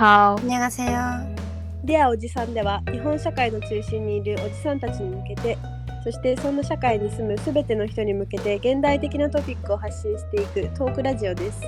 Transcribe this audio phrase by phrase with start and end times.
[0.00, 0.36] 好。
[0.42, 1.36] 안녕하세요。
[1.84, 5.58] リアおじさんでは日本社会の中心にいるおじさんたちに向けて
[6.02, 11.60] そしてその社会に住むすべての人に向けて現代的なトピックを発信していくトークラジオです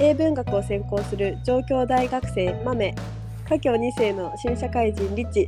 [0.00, 2.94] 英文学を専攻する上京大学生マメ
[3.48, 5.46] 華僑2世の新社会人リチ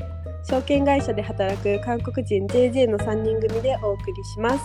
[0.48, 4.64] 証券会社で働く韓国人 JJ の3人組でお送りします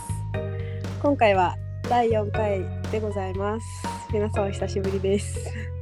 [1.02, 1.56] 今回は
[1.90, 3.66] 第4回でございます
[4.12, 5.77] 皆さんお久しぶりです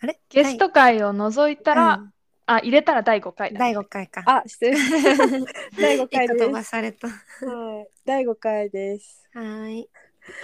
[0.00, 0.20] あれ？
[0.28, 2.12] ゲスト会を除いたら、うん
[2.50, 3.58] あ、入れたら第5回だ。
[3.58, 4.22] 第5回か。
[4.26, 4.72] あ失礼
[5.78, 7.08] 第5回一個飛ばされた。
[7.08, 7.12] は
[7.46, 9.28] はい、第5回です。
[9.34, 9.90] ーい。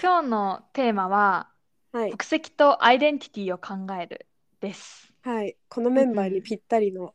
[0.02, 1.50] 今日のテーマは、
[1.92, 4.26] はい、国籍とアイデンティティを考える
[4.60, 5.14] です。
[5.22, 7.14] はい、このメンバーにぴったりの、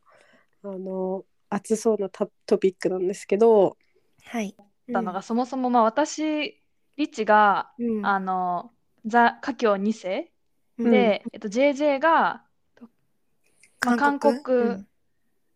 [0.64, 3.76] あの熱そうなタトピックなんですけど、
[4.24, 4.56] はい。
[4.92, 6.60] たのが、そもそもまあ私、
[6.96, 8.72] リッチが、うん、あの、
[9.04, 10.28] ザ・華僑2世うん
[10.84, 12.42] で、えっと、JJ が
[13.84, 14.40] まあ韓国？
[14.46, 14.86] うん。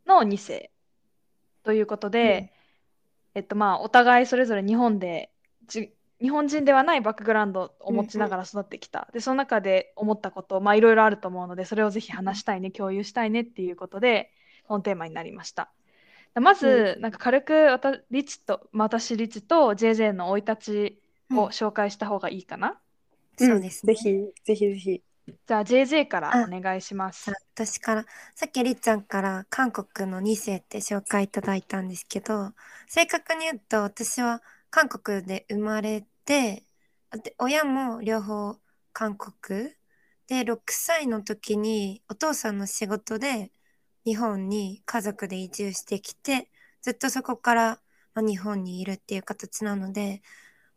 [0.06, 0.70] の2世
[1.62, 2.53] ということで、
[3.34, 5.30] えっとまあお互いそれぞれ日本で
[5.67, 14.30] じ日本人ではないバックグラウンドを持ちながら育ってきた、でその中で思ったことまあいろいろあると思うのでそれをぜひ話したいね共有したいねっていうことで
[14.69, 15.70] このテーマになりました。
[16.34, 20.98] まず、なんか軽くわたリチとまあ私リチと JJ の生い立
[21.30, 22.78] ちを紹介した方がいいかな、
[23.39, 23.95] そうです、ね。
[23.95, 24.02] ぜひ
[24.45, 25.02] ぜひぜひ。
[25.27, 27.30] じゃあ JJ からお願いします。
[27.30, 32.53] あ私からさっきりっちゃんから韓国の2世って紹介いただいたんですけど
[32.89, 36.64] 正確に言うと私は韓国で生まれて
[37.22, 38.56] で親も両方
[38.92, 39.75] 韓国。
[40.27, 43.52] で6歳の時にお父さんの仕事で
[44.06, 47.80] 日本に家族で移住してきてずっとそこから、
[48.14, 50.22] まあ、日本にいるっていう形なので、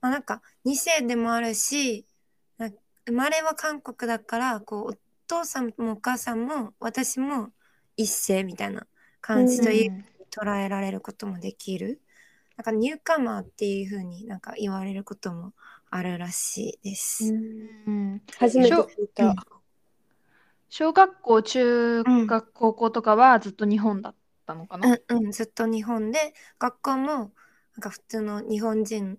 [0.02, 2.16] まあ、なんか2世でもあるしな
[3.08, 4.94] 生まれは韓国だからこうお
[5.28, 7.50] 父さんもお母さんも私も
[7.95, 8.85] 一世みたいな
[9.22, 12.00] 感じといううん捉えられることもできる。
[12.57, 15.53] なんかニューカマーっていう風になんか言われることも
[15.90, 17.34] あるらしいです。
[17.34, 19.35] うん初めて聞いうんた。
[20.69, 27.29] 小学校、中学、高校とかはずっと日本だったのかな、うんうん、ずっと日本で学校もなん
[27.79, 29.18] か普通の日本人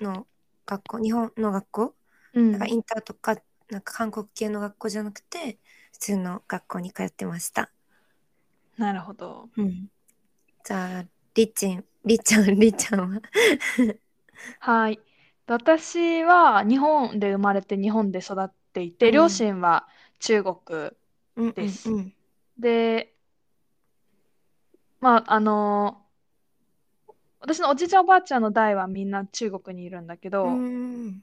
[0.00, 0.26] の
[0.64, 1.94] 学校日本の学校、
[2.34, 2.52] うん。
[2.52, 3.36] なんかインターとか
[3.70, 5.58] なんか韓国系の学校じゃなくて
[5.92, 7.70] 普通の学校に通ってました。
[8.76, 9.48] なるほど。
[9.56, 9.88] うん、
[10.64, 11.04] じゃあ
[11.34, 13.20] りっちんりっちゃん りっちゃんは？
[14.58, 15.00] はい。
[15.46, 19.12] 私は日本で生まれて日本で育っていて、うん。
[19.14, 19.88] 両親は
[20.20, 20.90] 中国
[21.36, 21.98] うんですうん。
[21.98, 22.14] うん。
[22.58, 23.14] で、
[25.00, 26.06] まあ、あの
[27.40, 31.22] 私のおじいちゃんおばあちゃんの代はみんな中国にいるんだけど、うん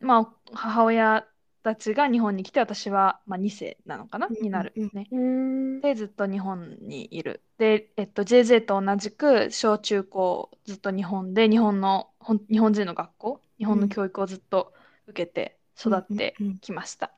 [0.00, 1.26] まあ、母親
[1.62, 5.80] たちが日本に来て、私は、まあ、2世なのかな、うんになるうんね。
[5.80, 7.40] で、ずっと日本にいる。
[7.58, 12.10] で、えっと、JJ と同じく小中高ずっと日本で、日本の、
[12.50, 14.72] 日本人の学校、日本の教育をずっと
[15.06, 17.10] 受けて育ってきました。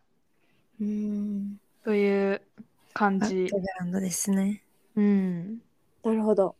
[0.81, 2.43] うんという
[2.93, 3.61] 感バッじク。
[3.61, 4.63] グラウンドですね。
[4.97, 5.59] うん。
[6.03, 6.57] なるほど。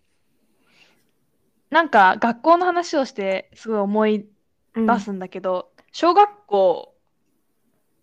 [1.71, 4.27] なんか学校の話をしてすごい思い
[4.75, 6.95] うん出すんだけど、小学校、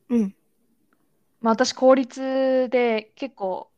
[0.09, 0.35] うん。
[1.41, 3.69] まあ、私公立で結構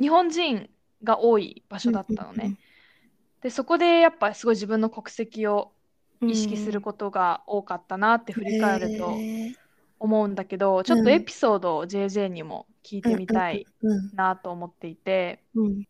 [0.00, 0.70] 日本人
[1.04, 2.56] が多い場所だったのね。
[3.42, 5.72] で、そこでやっぱすごい自分の国籍を
[6.26, 9.26] 意識することが多かったなって振り返ると
[9.98, 15.84] 思うんだけど、ちょっとエピソードを JJ にも聞いてみたいうんなと思っていて、うん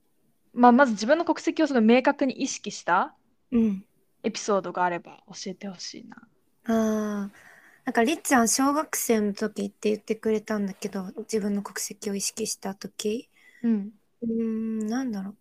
[0.52, 3.14] まあ、まず自分の国籍をすごい明確に意識した
[3.52, 3.84] うん。
[4.24, 6.16] エピソードがあれば教えてほしいな。
[6.64, 7.51] ああ
[7.84, 13.28] なんかりっちゃん小学生の時って言ってくれたんだけど自分の国籍を意識した時。
[13.62, 13.92] うん。
[14.22, 15.36] うーんなんだろう。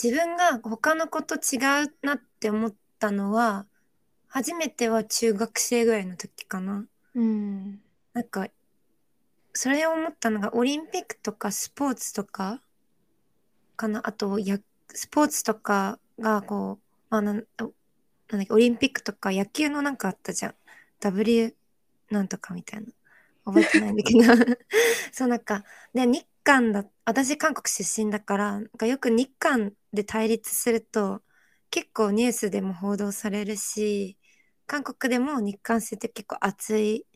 [0.00, 3.66] 自分が他の子と違うなって思ったのは
[4.28, 6.86] 初めては中学生ぐらいの時かな。
[7.14, 7.80] うん。
[8.12, 8.48] なんか
[9.54, 12.60] それを思ったのがオリンピックとかスポーツとか
[13.76, 14.02] かな。
[14.04, 14.58] あとや
[14.88, 17.72] スポーツとかがこう、まあ、なんなん
[18.30, 20.54] だっけオリンピックとか野球のなんかあったじゃん。
[21.00, 21.54] W
[22.10, 22.86] なんとかみたいな。
[23.44, 24.20] 覚えてないんだけど。
[25.12, 25.64] そうなんか
[25.94, 31.22] で日韓だ私韓国出身だからなんかよく日韓で対立すると
[31.70, 34.18] 結構ニュースでも報道されるし
[34.66, 37.06] 韓国でも日韓戦って結構熱い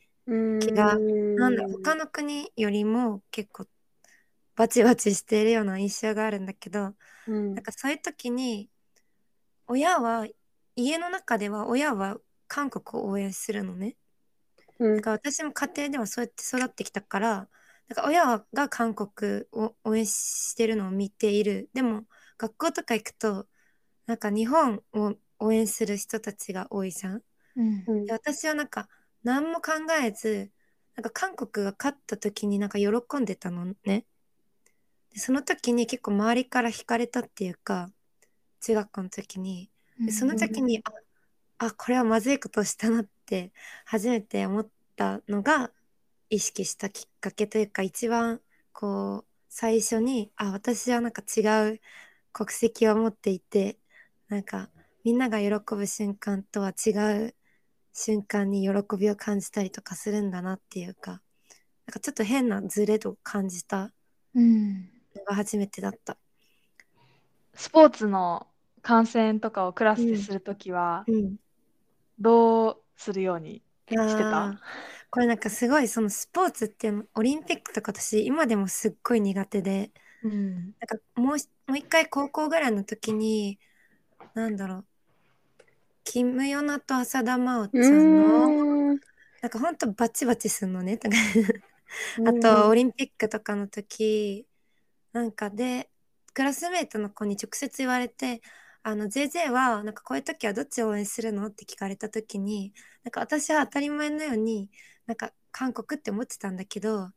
[0.59, 1.03] 気が
[1.37, 3.67] なんだ他の国よりも結構
[4.57, 6.95] バチバチしているような印象があるんだけど
[7.27, 7.57] うん。
[7.57, 8.71] なんかそういう時に
[9.67, 10.27] 親は
[10.77, 12.19] 家の中では親は
[12.49, 13.97] 韓国を応援するのね。
[14.79, 14.97] うん。
[14.97, 17.49] だから私も家庭ではそうやって育ってきたから
[17.89, 21.71] なんか親が韓国を応援してるのを見ている。
[21.75, 22.05] でも
[22.39, 23.47] 学校とか行くと
[24.07, 27.23] なんか日本を応援する人たちが多いじゃん。
[27.57, 27.85] うん。
[27.87, 28.07] うん。
[28.07, 28.89] で私はなんか
[29.23, 29.73] 何も考
[30.03, 30.51] えず
[30.97, 32.89] なんか韓国が勝った時になんか喜
[33.21, 34.07] んでたのね。
[35.13, 37.91] でその時に結構周りから惹かれたっていうか
[38.61, 39.71] 中学校の時に。
[40.07, 43.53] でその時に、ああこれはまずいことをしたなって
[43.87, 45.71] 初めて思ったのが
[46.31, 48.41] 意識したきっかけというか一番
[48.73, 51.41] こう最初にあ私はなんか違
[51.75, 51.81] う
[52.33, 53.79] 国籍を持っていて
[54.29, 54.69] なんか
[55.05, 56.91] みんなが喜ぶ瞬間とは違
[57.29, 57.35] う
[57.95, 61.23] 瞬間に喜びを感じたりとかするんだなっていうか
[61.87, 63.93] なんかちょっと変なズレと感じた
[64.35, 66.17] うんのが初めてだった。
[67.55, 68.47] スポーツの
[68.83, 71.37] 観戦とかをクラスでするときはうん。
[72.19, 74.59] どうするようにしてあたー。
[75.11, 79.91] これなんかすごいそのスポーツっていうのオリンピックとか私今でもすっごい苦手で。
[80.23, 80.75] うん。
[80.81, 83.59] なんかもうしもう一回高校ぐらいの時に
[84.35, 84.85] なんだろう。
[86.05, 89.01] キム・ヨナと浅田真央ちゃんのうん。
[89.43, 91.17] なんかほんとバチバチすんのねとか。
[92.27, 94.47] あとオリンピックとかの時
[95.13, 95.91] なんかで
[96.33, 98.41] クラスメートの子に直接言われて
[98.83, 102.73] 「あの JJ はなんかこういう時はどっちを応援するの?」って聞かれた時に
[103.05, 104.71] なんか私は当たり前のように
[105.07, 107.13] なんか韓国って思ってたんだけど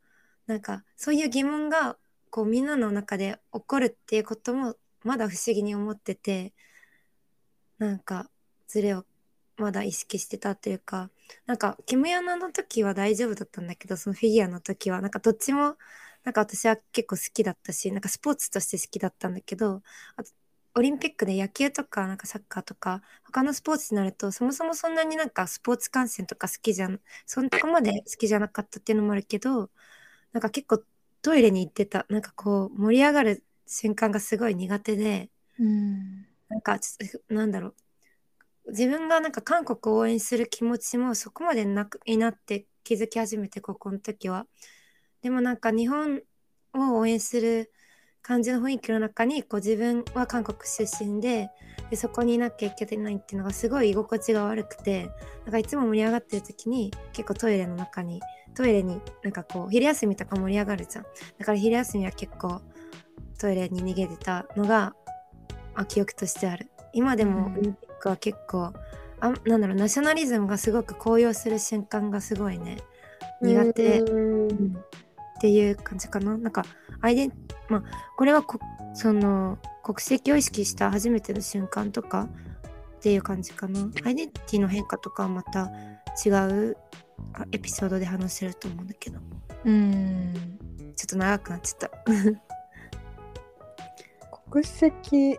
[0.47, 1.97] なんかそういう疑問が
[2.29, 6.53] こうみんなの中で起こるっていうこともまだ不思議に思ってて
[7.77, 8.29] なんか
[8.67, 9.05] ズレを
[9.57, 11.09] まだ意識してたっていうか
[11.45, 15.77] なんかキム・ヨナの時は大丈夫だったんだけどそのフィギュアの時はなんかどっちも
[16.23, 19.81] なんか私は結構好きだったしなんかスポーツとして好きだったんだけど
[20.75, 29.69] オリンピックで野球とかなんかサッカーとか他のスポーツになるとそもそもそんなになんかスポーツ観戦とか好きじゃんそんこまで好きじゃなかったっていうのもあるけど
[30.33, 30.83] なんか結構
[31.21, 35.29] トイレに行ってたなんかこう盛り上がる瞬間がすごい苦手で
[35.59, 36.25] うん。
[36.49, 44.47] なんかちょっとなんだろう自分がなんか韓国を応援する気持ちもそこまでなくになって気づき始めて高校の時は。
[45.21, 46.21] でもなんか日本
[46.73, 47.71] を応援する
[48.25, 51.51] 感じの雰囲気の中にこう自分は韓国出身で
[51.91, 55.11] でそこにいなきゃいけないっていうのがすごい居心地が悪くて
[55.43, 58.19] なんかいつも盛り上がってる時に結構トイレの中に
[58.55, 61.05] トイレになんかこう昼休みとか盛り上がるじゃん。
[61.37, 62.61] だから昼休みは結構
[63.37, 64.95] トイレに逃げてたのが
[65.75, 66.71] あ記憶としてある。
[66.93, 67.53] 今でもうん。
[67.57, 68.73] オリンピックは結構、
[69.19, 72.77] あなんだろうナショナリズムがすごく高揚する瞬間がすごいね。
[73.41, 73.99] 苦手。
[73.99, 74.77] うん
[75.45, 76.35] っていう感じかな。
[76.39, 76.65] なんか
[77.01, 77.33] アイデン
[77.69, 77.83] まあ
[78.17, 78.57] これはこ
[78.95, 82.27] その国籍を意識した初めての瞬間とか
[82.97, 83.87] っていう感じかな。
[84.05, 85.71] アイデンティティの変化とかはまた
[86.25, 86.77] 違う
[87.33, 89.19] あエピソードで話せると思うんだけど。
[89.65, 90.33] うん。
[90.95, 91.91] ちょっと長くなっちゃった。
[94.49, 95.37] 国籍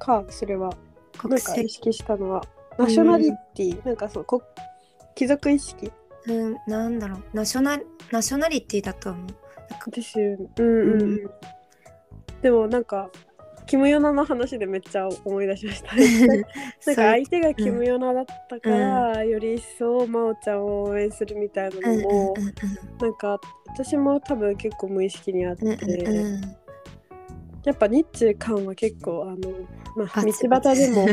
[0.00, 0.70] かそれは。
[0.70, 0.76] な
[1.20, 2.44] 国んか意籍識したのは。
[2.76, 4.42] ナショナリティ、なんかそうこ
[5.14, 5.92] 貴族意識
[6.28, 7.22] うんなんだろう。
[7.32, 7.78] ナショナ
[8.10, 9.26] ナショナリティだと思う。
[9.70, 9.90] なんか。
[9.90, 10.50] ですよね。
[10.58, 11.02] うんうん。
[11.02, 11.30] うん、
[12.42, 13.10] でもなんか
[13.68, 15.94] キム・ヨナの話でめっちゃ思い出しました。
[15.94, 22.34] なんか相手がキム・ヨナだったから、より一層真央ちゃんを応援するみたいなうんのも、
[22.98, 25.64] なんか私も多分結構無意識にあって、
[27.64, 29.36] やっぱ日中韓は結構あの、
[29.96, 31.06] まあ、バ道端でも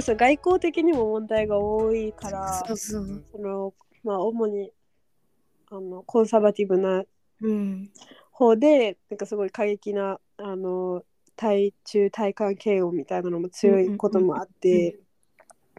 [0.00, 3.00] そう外交的にも問題が多いからそ
[3.38, 4.72] の、まあ、主に
[5.70, 7.04] あのコンサバティブな
[7.42, 7.90] うん。
[8.40, 11.02] 方でなんかすごい過激なあの
[11.36, 14.98] 対中対韓嫌悪みたいなのも強いこともあって、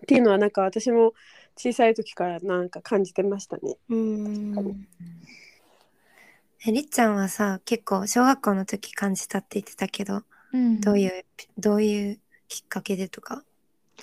[0.02, 1.14] っていうのはなんか私も
[1.58, 3.78] 小さい時からなんか感じてましたね。
[3.90, 4.88] うん
[6.64, 10.22] えりっちゃんはさ結構小学校の時感じたって言ってたけど
[10.82, 11.26] どういう
[11.58, 13.44] どういうきっかけでとか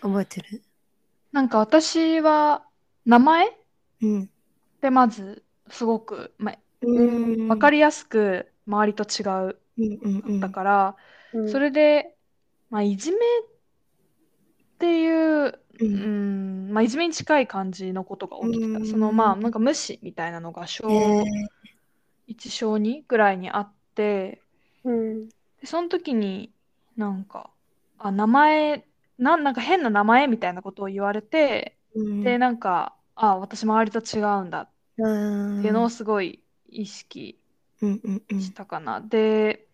[0.00, 0.62] 覚えてる？
[1.30, 2.64] なんか私は
[3.06, 3.56] 名前？
[4.02, 4.30] うん。
[4.80, 10.40] でまずすごく、ま分かりやすく周りと違ううんうんうん。
[10.40, 10.96] だから、
[11.34, 11.48] うん。
[11.48, 12.16] それで、
[12.70, 13.20] まあ、いじめっ
[14.78, 18.78] ていう、ううんんまあ、いじめに近い感じのことが起きてた。
[18.78, 18.86] うん。
[18.86, 21.24] そのまあなんか無視みたいなのが小へ
[22.28, 24.42] 1、小2ぐらいにあって、
[24.84, 25.28] うん。
[25.60, 26.52] でその時に
[26.96, 27.50] なんか、
[27.98, 28.86] あ、名前、
[29.18, 37.40] なん、なんか変な名前みたいなことを言われて、ーで、なんか、あ、私周りと違うんだっうんていうのをすごい意識
[37.82, 38.00] うん。
[38.04, 39.00] うんうんしたかな。
[39.00, 39.68] で、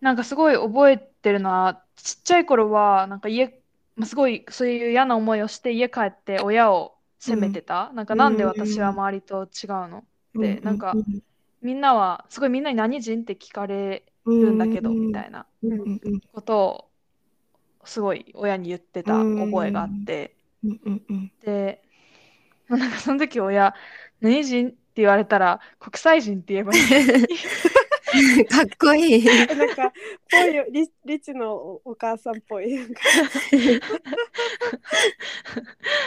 [0.00, 3.62] なんかすごい覚えてるのは、ちっちゃい頃は、なんか家、
[3.96, 7.92] まあ、すごいそういう嫌な思いをして家帰って親を責めてた。
[7.92, 10.06] なんかなんで私は周りと違うの
[10.38, 11.22] でなんかうん
[11.62, 15.46] みんなはすごいみんなに何人って聞かれるんだけどみたいな
[16.32, 16.84] ことを
[17.84, 20.34] すごい親に言ってた覚えがあって。
[21.44, 21.82] で
[22.68, 23.74] まあなんかその時親
[24.20, 26.82] 何人って言われたら国際人って言えばいい
[28.48, 29.28] かっこいい。
[29.28, 29.92] えなんか
[30.30, 33.00] ぽいよリリチのおお母さんっぽいなんか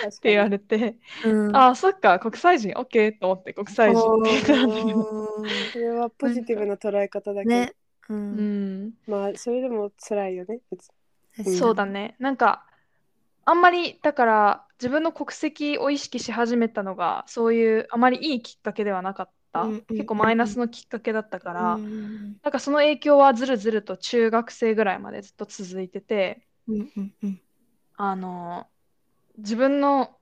[0.07, 7.73] って言われてうんああそっか国際人 OK と思って国際人って言ってたんだけどそれはポジティブな捉え方だけど、ね。
[8.09, 8.13] う。
[8.13, 10.59] うんんまあそれでも辛いよね
[11.57, 12.15] そうだね。
[12.19, 12.65] なんか、
[13.45, 19.33] あんまり、だから、自分の国籍を意識し始めたのが、そういう、あまりいいきっかけではなかった。
[19.53, 19.85] うんうんうん。
[19.87, 27.41] 結構マイナスのきっかけだったから、うんなんかその影響はずるずると中学生ぐらいまでずっと続いてて、うんうんうん。
[27.97, 28.67] あの、
[29.37, 30.17] 自分の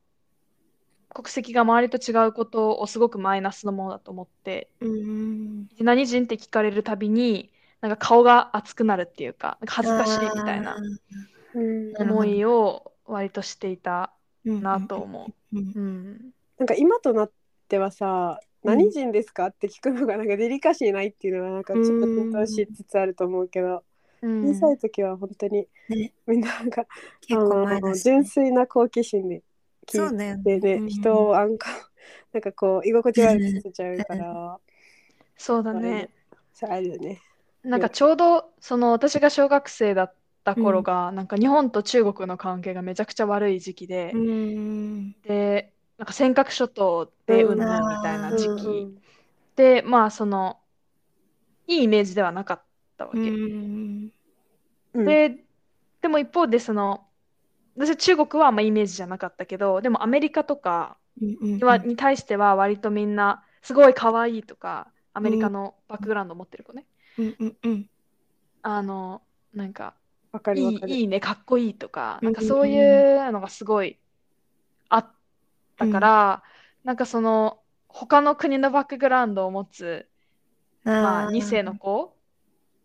[1.13, 10.75] 国籍が周りと違うことをすごくマイナスのものだと思って、うん何人って聞かれるたびに、なんか顔が熱くなるっていうか、なんか恥ずかしいみたいな
[11.99, 14.13] 思いを割としていた
[14.45, 14.51] う。
[14.51, 15.57] んなと思う。
[15.57, 15.71] うん。
[15.73, 16.31] うん。
[16.57, 17.31] なんか今となっ
[17.67, 23.79] てはさ「何人ですか?」って聞くのがなんかデリカシーないっていうのはなんかちょっと浸透しつつあると思うけど、うん
[24.21, 26.85] 小さい時は本当にねみんななんか
[27.21, 28.03] 結構前あのだし。
[28.03, 29.41] 純粋な好奇心で
[29.87, 30.05] 聞。
[30.39, 31.69] いてねうん人をあんか
[32.33, 34.59] なんかこう居心地悪くさせちゃうから
[35.37, 36.09] そうだね。
[36.53, 37.21] そうあるよね。
[37.63, 40.13] なんかちょうどその私が小学生だっ
[40.43, 45.11] た頃が、なんか日本と中国の関係がめちゃくちゃ悪い時期で、うん。
[45.23, 49.01] で、なんか尖閣諸島でうんみたいな時期、うん
[49.55, 50.61] で、まあその、
[51.67, 52.65] いいイメージではなかっ
[52.97, 53.19] たわけ。
[53.19, 54.11] うん。
[54.93, 55.45] うんで、
[56.01, 57.07] でも一方でその、
[57.75, 60.97] 私は中国はあんまイメージじゃなかったけど、でもアメリカとか
[61.59, 66.85] にはに対しては割とみんなすごい可愛いとか、アメリカのバックグラウンドを持ってる子ね。
[67.17, 67.89] うんうんうん。
[68.61, 69.21] あの、
[69.53, 69.95] なんか、
[70.31, 71.01] わかるいい。
[71.01, 74.08] いいね、かっこいいとか、なんかそういうのがすごいあ
[75.85, 76.43] ったから、
[76.83, 80.09] なんかその、他の国のバックグラウンドを持つ、
[80.99, 82.15] まあ、2世の子、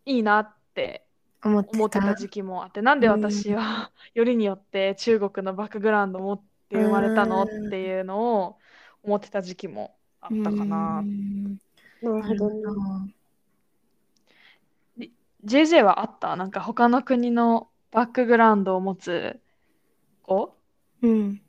[0.05, 1.05] いいなって
[1.43, 8.57] 思ってた時期もあって、なんで私はよりによって中国のバックグラウンドを持って生まれたのっうんていうのを
[9.03, 11.03] 思ってた時期もあったかなう。
[11.03, 11.57] ん
[12.01, 12.55] なるほほどね。
[12.61, 12.75] ど。
[15.45, 16.35] JJ はあった？
[16.35, 19.39] なんか他の国のバックグラウンドを持つ
[20.23, 20.55] 子？
[21.01, 21.41] うん。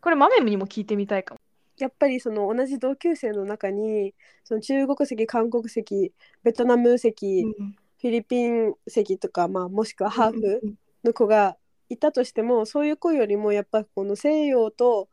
[0.00, 1.40] これマメムにも聞いてみたいかも。
[1.78, 4.14] やっぱりその同じ同級生の中に
[4.44, 10.62] その中国籍韓国籍ベトナム籍、フィリピン籍とか、まあ、もしくはハーフ
[11.04, 11.56] の子が
[11.88, 15.08] いたとしても、そういう子よりもやっぱこの西洋と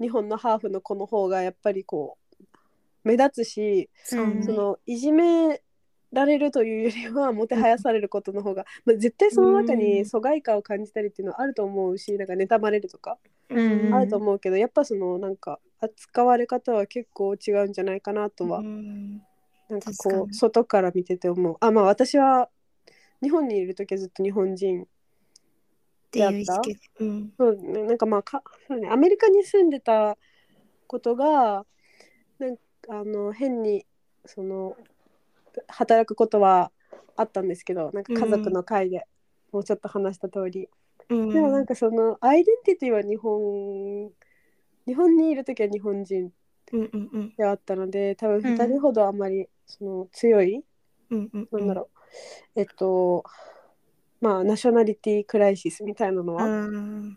[0.00, 2.44] 日本のハーフの子の方がやっぱりこう
[3.04, 5.62] 目立つし、そのいじめ
[6.12, 13.18] られるというよりはもてはやされることの方が、まあ、絶対その中に疎外感を感じたりっていうのはあると思うしなんか妬まれるとか
[13.54, 19.22] うんあると思うけど、やっぱそのなんか扱われ方は結構違うんじゃないかなとは、うん。
[19.68, 21.56] なんかこう外から見てて思う。
[21.60, 22.48] あまあ私は
[23.22, 24.86] 日本にいる時はずっと日本人っ
[26.10, 26.22] てい
[27.00, 27.32] うん。
[27.38, 30.16] そうねなんかまあかそう、ね、アメリカに住んでた
[30.86, 31.64] ことが
[32.38, 33.86] なんかあの変に
[34.26, 34.76] その
[35.68, 36.70] 働くことは
[37.16, 39.06] あったんですけどなんか家族の会で
[39.52, 40.68] もうちょっと話した通り、
[41.08, 44.10] うんでもなんかそのアイデンティティは日本
[44.86, 46.32] 日本にいる時は日本人
[46.72, 50.64] うんうんうんであったので多分うん2人ほどあんまりその強い、
[51.10, 51.90] うんうんなんだろ
[52.56, 53.24] うえっと
[54.20, 57.16] まあナショナリティクライシスみたいなのうはん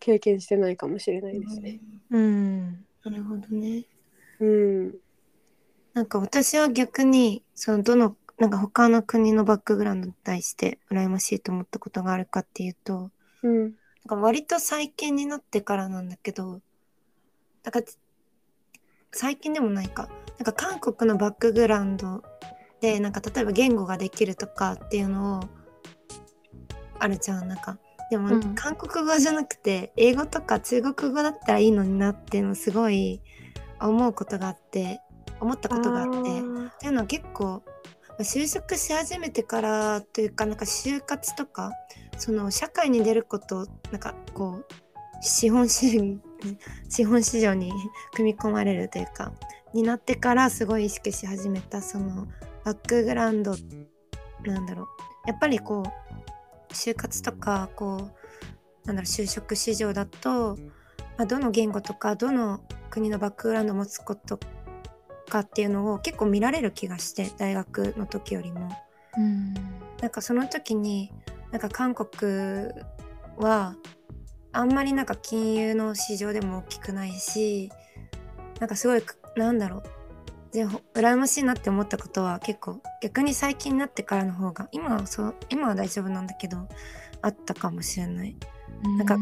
[0.00, 1.80] 経験してないかもしれないですね。
[2.10, 2.84] うん。
[3.04, 3.84] なるほどね。
[4.38, 4.94] うん。
[5.94, 13.10] なんか私は逆にそのどのなんか他の国のバックグラウンドに対して羨ましいと思ったことがあるかっていうと
[13.42, 13.60] うん。
[13.62, 13.70] なん
[14.08, 16.60] か割と最近になってからなんだけど
[17.62, 17.80] なんか
[19.12, 22.22] 最近でもないかなんか韓国のバックグラウンド
[22.80, 25.42] でなんか例えば言語ができるとかっていうのを
[26.98, 27.78] あるじゃんなんか
[28.10, 33.22] でも、うん韓国語じゃなくて英語とか中国語だったらいいのになっていうのをすごい
[33.80, 35.00] 思うことがあって
[35.40, 36.18] 思ったことがあって。
[36.18, 36.22] っ
[36.78, 37.73] ていうのは結構まあ
[38.20, 41.72] 就職し始めてからというかなんか就活とか
[42.16, 44.74] その社会に出ることなんかこう
[45.20, 46.20] 資本主義
[46.88, 47.72] 資本市場に
[48.14, 49.32] 組み込まれるというか
[49.72, 52.28] になってからすごい意識し始めたその
[52.64, 53.54] バックグラウンド
[54.44, 54.86] なんだろう。
[55.26, 55.82] やっぱりこ
[56.70, 60.56] う就活とかこうなんだろう就職市場だと、
[61.16, 64.38] まあ、どの言語とかどの国のバックグラウンドを持つこと
[65.24, 68.70] かっていうのを結構見られる気がして大学の時よりも。
[69.16, 69.54] うん。
[70.00, 71.12] なんかその時に
[71.50, 72.72] なんか韓国
[73.38, 73.74] は
[74.52, 77.70] あんまりなんか金融の市場でも大きくないし
[78.60, 79.02] なんかすごい
[79.36, 79.82] なんだろう。
[80.94, 86.68] 羨ましいなって思ったことは結構逆に最近になってからの方が今はそう今は大丈夫なんだけど
[87.22, 88.36] あったかもしれない。
[88.98, 89.16] なんか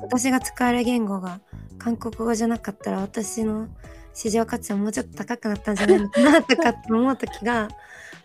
[0.00, 1.40] 私が使える言語が
[1.78, 3.68] 韓国語じゃなかったら私の
[4.14, 7.68] 市場価値はもうちょっと高くなったんじゃないのかなとかって思う時が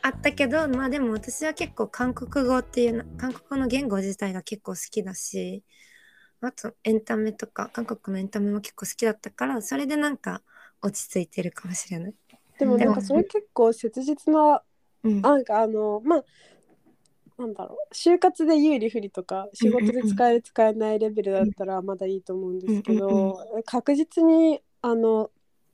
[0.01, 5.63] あったけどまあでも私は結構韓国語っていうの韓国語の言語自体が結構好きだし
[6.41, 10.41] あとエンタメとか韓国のエンタメも結構好きだったからそれでなんか
[10.81, 12.13] 落ち着いてるかもしれない。
[12.59, 14.61] でもなんかそれ結構切実な
[15.03, 16.23] うん、なんかあのまあ
[17.37, 25.29] なんだろう就活で有利不利とか仕事で使える使えないレベルだったらまだいいと思うんですけど、確実にあの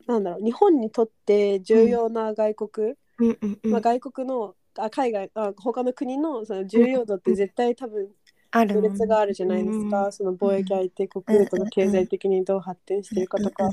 [0.08, 2.88] なんだろう日本にとって重要な外国、
[3.20, 3.72] うんうんうん。
[3.72, 8.10] まあ、外国のあ海外あ他の国のその重要度って絶対多分
[8.52, 13.70] 序列があるじゃないですか、その貿易相手国とか経済的にどう発展してるかとか、っ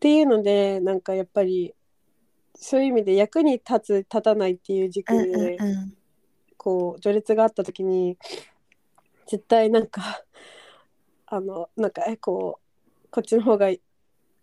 [0.00, 1.74] ていうのでなんかやっぱり
[2.54, 5.94] そういう意味で役に立つ立たないっていう軸うんうんで、うん。
[6.56, 8.18] こう序列があった時に
[9.28, 10.24] 絶対なんか
[11.26, 12.58] あのなんかえこ
[13.04, 13.70] うこっちの方が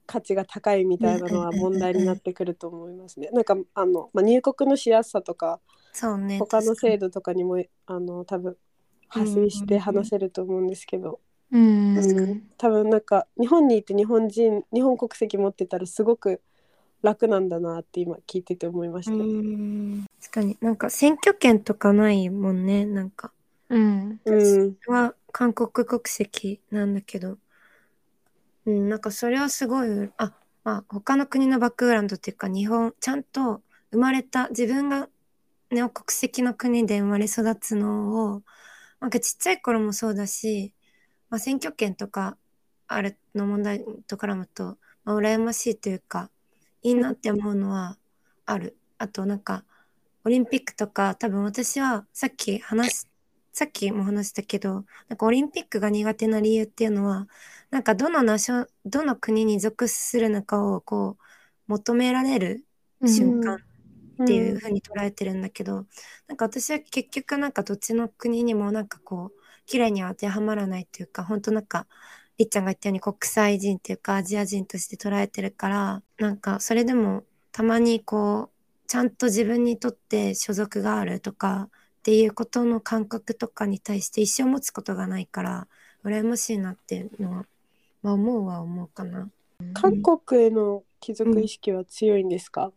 [0.05, 3.29] 価値が高いみたいなのは問題になってくると思いますね。
[3.31, 5.59] なんかあの、まあ、入国のしやすさとか
[5.93, 8.57] そうね他の制度とかにもあの多分
[9.13, 11.19] 派生して話せると思うんですけど、
[11.51, 16.41] うんうん多分なんか日本にいて日本人日本国籍持ってたらすごく
[17.01, 19.13] 楽なんだなって今聞いてて思いました。
[19.13, 20.05] うん。
[20.19, 20.57] 確かに。
[20.59, 23.31] なんか選挙権とかないもんねなんか。
[23.69, 24.19] うん。
[24.25, 27.37] うん、は韓国国籍なんだけど
[28.65, 33.61] うんなんかそれはすごいあまあ他の国のバックグラウンドっていうか日本ちゃんと
[33.91, 35.09] 生まれた自分が
[35.71, 38.43] ね国籍の国で生まれ育つのを
[38.99, 40.73] なんかちっちゃい頃もそうだし、
[41.29, 42.37] まあ、選挙権とか
[42.87, 46.31] あるの問題と絡むと、まあ、羨ましいというか
[46.81, 47.97] いいなって思うのは
[48.45, 48.77] ある。
[48.97, 49.65] あとなんか
[50.23, 53.07] オリンピックとか多分私はさっき話し
[53.55, 57.27] さっきも話したけどなんかオリンピックが苦手な理由っていうのは
[57.69, 61.23] なんかどのナショどの国に属するのかをこう
[61.67, 62.65] 求められる
[63.05, 63.55] 瞬間
[64.23, 65.85] っていう風に捉えてるんだけど、
[66.27, 71.87] なんか私は結局なんかどっちの国にもなんかこう綺麗には当てはまらないっていうか本当なんか
[72.37, 81.69] りっちゃんが言ったように国際人っていうかアジア人として捉えてるからなんかそれでもたまにこうちゃんと自分にとって所属があるとか
[82.05, 85.67] っていうことの感覚とかに対して一生持つことがないから
[86.03, 87.45] 羨ましいなっていうのは、
[88.03, 89.27] まあ、思うは思うかな。
[89.73, 92.71] 韓国への貴族意識は強いんですか、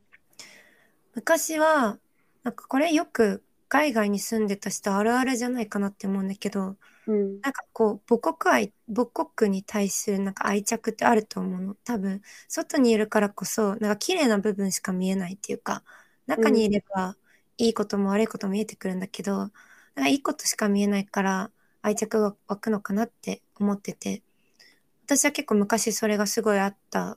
[1.15, 1.99] 昔は
[2.43, 7.41] なんかこれよく海外に住んでた人あるあるじゃないかなって思うんだけどうん。
[7.43, 11.75] なんかこう母国愛母国に対するなんか愛着ってあると思うの。
[11.85, 15.85] 多分外にいるからこそなんか綺麗な部分しか見えないっていうか
[16.27, 17.19] 中にいれば
[17.59, 19.51] いいことも悪いことも見えてくるんだけど、なん
[19.97, 21.51] かいいことしか見えないから
[21.83, 24.23] 愛着が湧くのかなって思ってて。
[25.05, 27.17] 私は結構昔それがすごいあった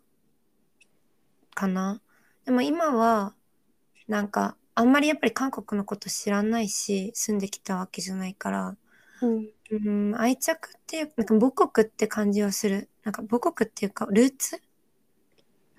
[1.54, 2.02] かな。
[2.46, 3.34] でも今は
[4.08, 8.78] なんかあんまりやっぱり韓国のこと知らないし住んできたわけじゃないから
[9.22, 9.50] うん。
[9.72, 12.90] うん、愛着っていうなんか母国って感じはする。
[13.04, 14.62] なんか母国っていうか、ルーツ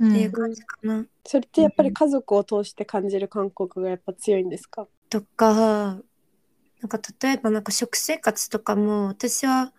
[0.09, 1.07] ってうんいう感じかな。
[1.25, 6.03] それってやっぱり家族を通して感じる韓国がやっぱ強いんですか、とか、
[6.81, 9.73] なんか例えばなんか食生活とかも、私は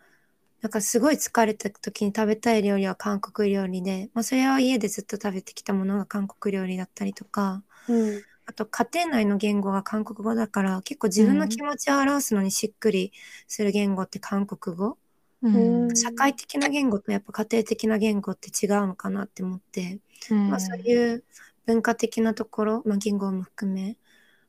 [0.62, 8.24] なんかすごい疲れた時に食べたい料理は韓国料理で、まあそれは家でずっと食べてきたものが韓国料理だったりとか、うん。
[8.46, 13.14] あと家庭内の言語が韓国語だから、結構自分の気持ちを表すのにしっくり
[13.48, 14.98] する言語って韓国語。
[15.42, 15.90] うん。
[15.96, 20.00] 社会的な言語とやっぱ家庭的な言語って違うのかなって思って、うん
[20.32, 21.24] まあ、そういう
[21.66, 23.98] 文化的なところ、まあ、言語も含め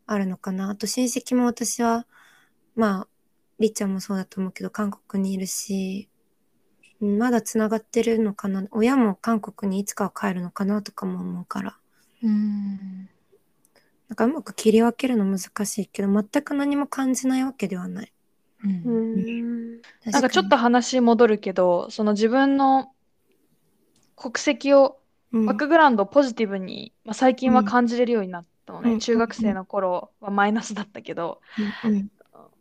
[0.07, 0.71] あるのかな。
[0.71, 2.07] あと親戚も私は
[2.75, 3.09] まあ
[3.59, 6.09] りっちゃんもそうだと思うけど韓国にいるし
[7.01, 8.65] うんまだつながってるのかな。
[8.71, 11.77] 親も韓国にいつかは帰るのかなとかも思うから。
[12.23, 13.09] うん。
[14.09, 18.13] なんかうまく切り分けるの難しいけど全く何も感じないわけではない。
[18.65, 18.83] うん。
[18.85, 19.81] うん。
[20.11, 22.93] なんかちょっと話戻るけど、その自分の
[24.17, 25.04] 国籍を、うん
[25.47, 28.93] バックグラウンドをポジティブに、まあ、最近は感じれるようになったのね。
[28.93, 28.99] うん。
[29.01, 31.41] 中学生の頃はマイナスだったけど、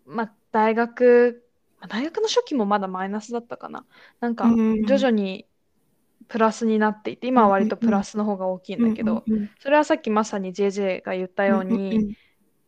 [0.05, 1.43] まあ、大学、
[1.79, 3.85] まあ大学の初期もまだマイナスだったかな。
[4.19, 5.45] なんかうん徐々に
[6.27, 9.23] プラスになっていて今は割とプラスの方が大きいんだけど、
[9.59, 12.17] それはさっきまさに JJ が言ったように、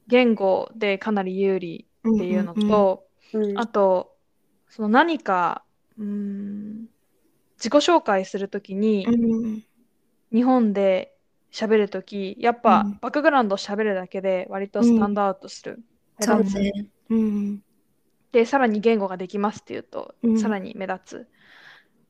[0.07, 4.15] 言語でかなり有利うんっていうのと、うんあと
[4.69, 5.63] その何か
[5.97, 6.85] うーん
[7.57, 9.07] 自己紹介するときに、
[10.31, 11.15] 日本で
[11.51, 12.97] 喋るときやっぱうん。
[13.01, 15.79] バックグラウンドを喋るだけで割とスタンドアウトする、
[16.19, 16.71] そう目立つね。
[17.09, 17.63] うん。
[18.31, 20.39] でさらに言語ができますっていうと、うん。
[20.39, 21.27] さらに目立つ。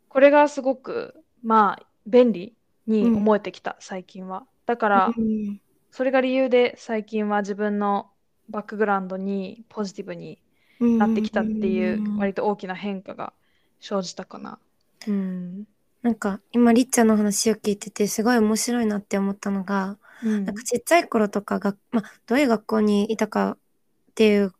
[0.10, 2.56] これがすごくまあ便利
[2.88, 4.45] に思えてきた、最近は。
[4.65, 5.62] だから、うん。
[5.91, 8.10] それが理由で最近は自分の
[8.49, 10.39] バックグラウンドにポジティブに
[10.80, 10.97] うん。
[10.97, 12.17] なってきたっていううん。
[12.17, 13.34] 割と大きな変化が
[13.80, 14.60] 生じたかな。
[15.08, 15.67] うん。
[16.06, 23.58] なんか今リッチャーの話を聞いててすごい面白いなって思ったのが、うんなんかちっちゃい頃とかが、まあ、どういう学校にいたか
[24.12, 24.54] っていう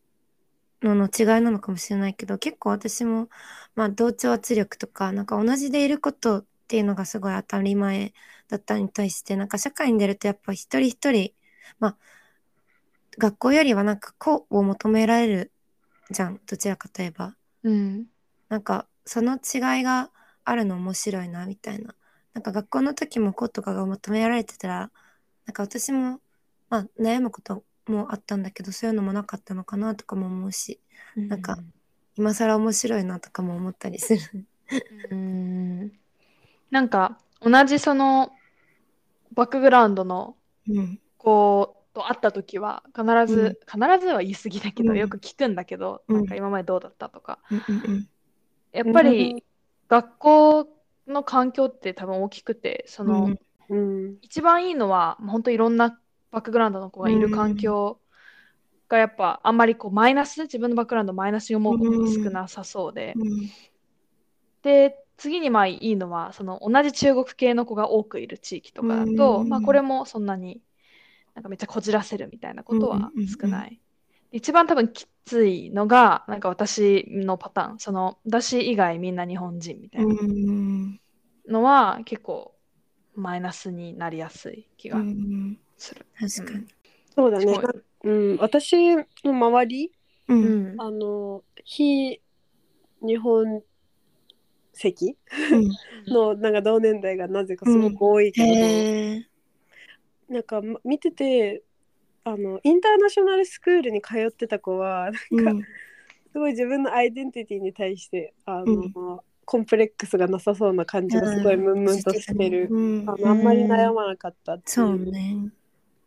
[0.82, 3.30] のの違いなのかもしれないけど結構私も、
[3.76, 8.14] まあ、同調圧力とかなんか同じでいることっていうのがすごい当たり前
[8.50, 11.32] だったに対してなんか社会に出るとやっぱ一人一人
[11.80, 11.98] まあ
[13.20, 15.52] 学校よりはなんか個を求められる
[16.10, 17.36] じゃんどちらかといえば。
[17.62, 18.08] うん。
[18.50, 20.10] なんかその違いが
[20.46, 21.96] あるの面白いなみたいな。
[22.34, 24.92] なんか学校の時も子とかが求められてたら
[25.46, 26.20] なんか私も、
[26.70, 30.82] まあ、悩むこともあったんだけどそういうのもなかったのかなとかも思うし
[31.16, 31.58] なんか
[32.18, 34.46] 今更面白いなとかも思ったりする。
[35.12, 35.92] うん。
[36.72, 38.32] なんか同じその
[39.34, 40.36] バックグラウンドの
[40.68, 43.04] うん子と会った時は必
[43.34, 47.40] ず、必ずは言い過ぎだけど、うんよく聞くんだけど、うんなんか今までどうだったとか。
[47.50, 48.08] うんうん
[48.72, 49.42] やっぱり
[49.88, 50.70] 学校
[51.08, 53.40] の環境って多分大きくて、その、うん。
[53.70, 56.00] うん一番いいのは、本当いろんな
[56.32, 58.00] バックグラウンドの子がいる環境
[58.90, 63.50] がやっぱあんまりこうマイナス、自分のバックグラウンドをマイナスに思うことが少なさそうで、うん。
[64.64, 69.50] で、次にまあいいのは、その同じ中国系の子が多くいる地域とかだと、うん。
[69.50, 70.62] まあこれもそんなに
[71.36, 73.80] なんかめっちゃこじらせるみたいなことはうん少ない。
[74.32, 81.00] 一番多分きついのが、なんか私のパターン、その私以外みんな日本人みたいなうん
[81.48, 82.54] のは結構
[83.16, 86.06] マイナスになりやすい気うがんする。
[86.20, 86.68] 確かに。
[87.16, 87.60] そうだね。
[88.04, 89.92] うん、私の周り、
[90.28, 90.78] ううんん。
[90.78, 92.22] あの、非
[93.02, 93.64] 日本
[94.74, 95.18] 籍
[96.08, 99.26] のなんか同年代がなぜかすごく多いけど、へえ。
[100.30, 101.64] なんかま見てて、
[102.26, 105.62] あの、インターナショナルスクールに通ってた子は、うん。
[106.32, 112.68] すごい自分のアイデンティティに対して、あの、コンプレックスがなさそうな感じがすごいムンムンとしてる。
[112.72, 113.10] うん。
[113.10, 115.38] あのあんまり悩まなかったっていそうね。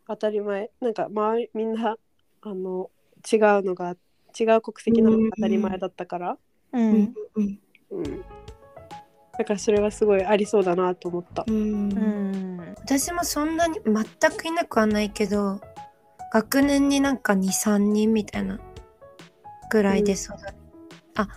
[0.09, 0.71] 当たり前。
[0.81, 1.97] なんか周りみんな
[2.43, 2.91] あの
[3.33, 3.97] 違うのが
[4.39, 6.37] 違う国籍なのが当たり前だったから、
[6.73, 7.15] ううんん。
[7.37, 7.61] うん。
[7.91, 8.25] うん、
[9.39, 11.45] だからそれはすごいありそうだなと思った。
[11.47, 11.93] うん。
[11.93, 12.75] うん。
[12.79, 14.05] 私もそんなに全
[14.37, 15.61] くいなくはないけど
[16.33, 18.59] 学年になんか23人みたいな
[19.71, 20.37] ぐらいで育っ
[21.17, 21.29] あ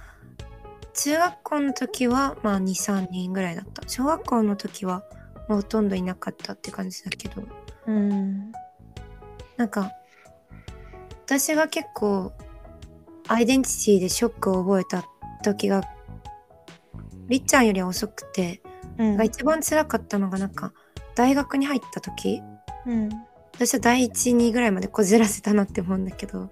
[0.93, 3.87] 中学校の時はまあ23人ぐらいだった。
[3.87, 5.03] 小学校の時は
[5.47, 7.43] もうほとんどいなかったって感じだけど。
[7.87, 8.51] うん。
[9.57, 9.91] なんか
[11.25, 12.33] 私が結構
[13.27, 15.05] アイデンティティでショックを覚えた
[15.43, 15.81] 時が
[17.27, 18.61] りっちゃんよりは遅くて
[18.97, 19.17] うん。
[19.17, 20.73] が一番辛かったのがなんか
[21.15, 22.41] 大学に入った時
[22.85, 23.09] うん
[23.61, 26.49] 私は第12ぐらいまでこじらせたなって思うんだけど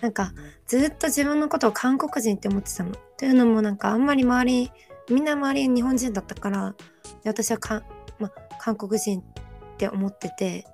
[0.00, 0.32] なんか
[0.66, 2.96] ずっと自分のことを韓国人って思ってたの。
[3.16, 4.72] というのもなんかあんまり周り
[5.08, 6.74] みんな周り日本人だったから
[7.22, 7.84] で私はか、
[8.18, 9.24] ま、韓国人っ
[9.76, 10.66] て思ってて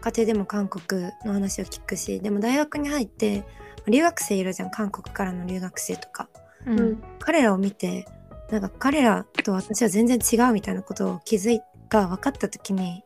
[0.00, 3.44] 家庭でも韓国の話を聞くしでも大学に入って
[3.88, 6.28] 留学生いるじゃん韓国からの留学生とか。
[6.66, 8.06] うん彼らを見て
[8.48, 13.02] なんか彼らと私は全然違うみたいなことを気づいが分かった時に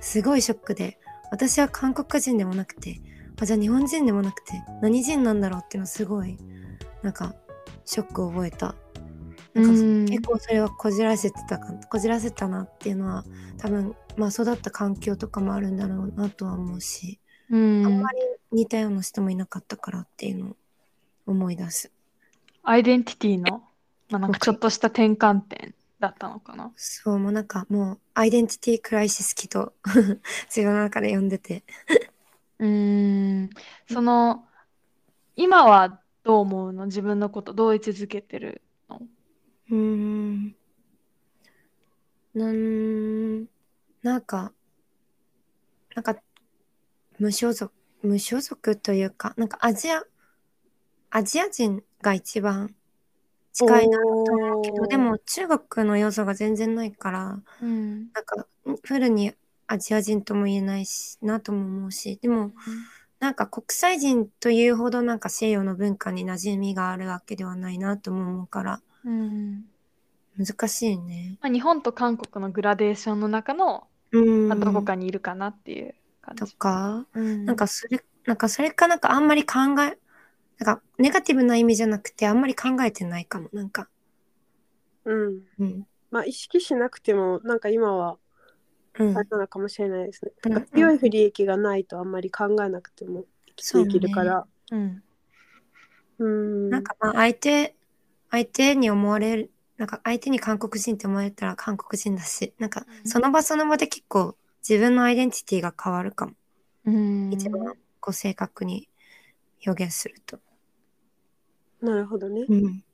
[0.00, 0.98] すごいショックで
[1.34, 3.00] 私は韓国人でもなくて
[3.40, 6.38] あじゃあ日本人でもなくて何人なんだろうっていうのすごい
[7.02, 7.34] なんか
[7.84, 8.76] ショックを覚えた。
[9.52, 10.06] なんかうん。
[10.06, 13.24] 結構それはこじらせてたかこじらせたなっていうのは
[13.58, 17.18] 多分まあ育った環境とかもあるんだろうなとは思うし、
[17.50, 17.84] うん。
[17.84, 18.18] あんまり
[18.52, 20.56] 似たような人もいなかったからっていうのを
[21.26, 21.90] 思い出す。
[22.62, 23.64] アイデンティティの、
[24.08, 24.38] まあ、なんか。
[24.38, 26.72] ちょっとした転換点だったのかな？
[26.76, 29.72] そう、もうなんかもう、アイデンティティクライシス期と
[30.48, 31.64] 自分の中で読んでて。
[32.58, 33.50] うーん、
[33.90, 34.44] その、
[35.36, 36.86] 今はどう思うの？
[36.86, 39.00] 自分のこと、どう位置づけてるの？
[39.70, 40.56] うーん。
[42.34, 43.44] なん、
[44.02, 44.52] なんか、
[45.94, 46.16] なんか、
[47.18, 50.02] 無所属、無所属というか、なんかアジア、
[51.10, 52.74] アジア人が一番
[53.54, 58.12] 近いなと思っけどでも中国の要素が全然ないからうん。
[58.12, 58.46] なんか
[58.82, 59.32] フルに
[59.66, 62.52] アジア人とも言えないしなとも思うしでも
[63.20, 69.64] なんか国際人というほどなんか西洋の文化に馴染みがあるわけではないなとも思うからうん。
[70.36, 71.38] 難しいね。
[71.40, 76.54] まあ、日本と韓国のグラデーションの中の、うん、まあ、どこかにいるかなっていう感とじ。
[76.56, 77.44] かうん。
[77.44, 79.98] なんかそれなんかそれかなんかあんまり考え
[80.58, 83.88] なんかネガティブな意味じゃなくてあんまり考えてないかもなんか。
[85.04, 85.40] うん。
[85.58, 88.18] うんまあ意識しなくてもなんか今は
[88.98, 90.30] うんあれなのかもしれないですね。
[90.44, 94.46] うんなんか強い不利益がないとあんまり考えなくても生きていけるから。
[94.70, 95.02] うん
[96.18, 96.70] うん。
[96.70, 97.74] なんかまあ相手
[98.30, 104.36] 相手に思われるなんか相手に韓国人って思われたら韓国人だしなんかうんその場その場で結構
[104.66, 106.32] 自分のアイデンティティが変わるかも、
[106.86, 108.88] うん一番こう正確に
[109.66, 110.38] 表現すると。
[111.80, 112.44] なるほどね。
[112.48, 112.84] うん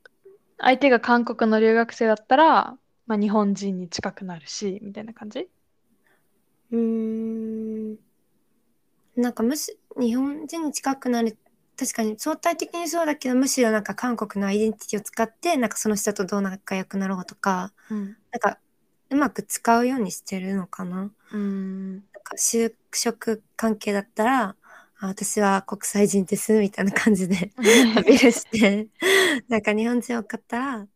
[0.63, 5.49] 相手が韓国の留学生だったら、まあ、日本人に近くなるしみたいな感じ？
[6.71, 7.97] うーん
[9.17, 11.39] なんかむし日本人に近くなる
[11.79, 18.59] 確かに相対的にそうだけどむしろなんか韓国のアイデンティティを使ってなんかその人とどう仲良くなろうとかうんなんか
[19.09, 21.11] うまく使うようにしてるのかな。
[21.33, 24.57] うんなんか就職関係だったら
[25.03, 27.53] あ私は国際人ですみたいな感じで
[27.97, 28.89] アピールして
[29.49, 30.87] なんか日本人多かったら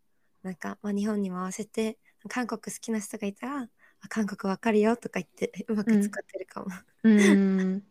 [0.43, 3.69] なんか、まあ、日本にも合わせて韓国好きな人がいたらあ
[4.09, 6.67] 韓国わかるよとか言ってうまく使ってるかも。
[7.05, 7.83] うん。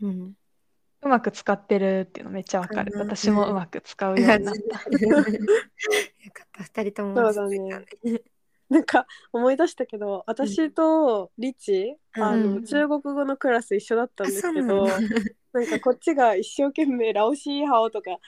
[0.00, 0.34] うん。
[1.02, 2.92] うまく使ってるっていうのめっちゃわかる。
[2.98, 4.60] 私もうまく使うようになった。
[5.04, 5.22] よ
[6.32, 6.62] かった。
[6.62, 7.90] 二人ともそうだね
[8.74, 15.16] なんか思い出したけど私とリチ、うんあのうん中国語のクラス一緒だったんですけど、なんだ
[15.52, 18.20] なんかこっちが一生懸命ラオシーハオとかやっ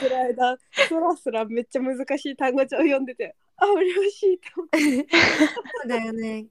[0.00, 6.46] てる間スラスラめっちゃ難しい単語帳読んでてあ嬉しいって思ってそうだよね。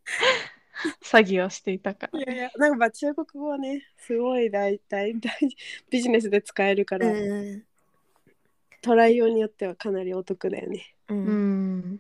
[1.04, 2.20] 詐欺をしていたから。
[2.20, 5.32] いやいやなんかまあ中国語はねすごい大大大
[5.90, 7.64] ビジネスで使えるかうら、ん
[8.82, 10.96] トライ用によってはかなりお得だよね。
[11.08, 12.00] ううんん。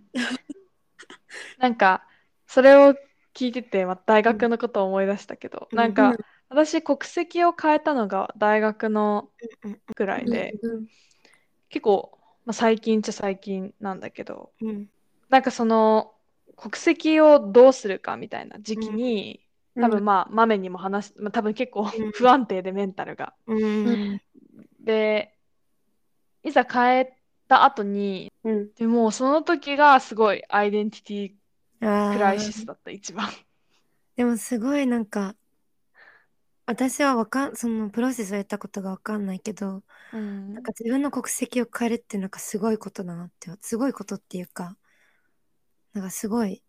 [1.57, 2.07] なんか、
[2.47, 2.95] それを
[3.33, 5.77] 聞いてて、まあ、大学のことを思い出したけど、うん。
[5.77, 6.17] なんか、
[6.49, 9.29] 私、国籍を変えたのが大学の
[9.63, 10.87] うんくらいで、うん
[11.69, 14.89] 結構、まあ、最近っちゃ最近なんだけど、うん。
[15.29, 16.13] なんかその、
[16.57, 19.45] 国籍をどうするかみたいな時期に、
[19.79, 22.11] 多分まあ、マメにも話し、まあ、多分結構うん。
[22.11, 23.33] 不安定でメンタルが。
[23.47, 23.55] う
[23.95, 24.21] ん。
[24.79, 25.33] で、
[26.43, 27.17] いざ変え
[27.47, 28.73] た後に、うん。
[28.73, 33.29] でもうその時がすごいアイデンティティクライシスだった、一番。
[34.15, 35.35] でもすごいなんか
[36.65, 40.53] 私はわかんそのプロセスをやったことがわかんないけどうん。
[40.53, 44.77] なんか自分の国籍を変えるってなんかすごいことだなってすごいことっていうか
[45.93, 46.61] なんかすごい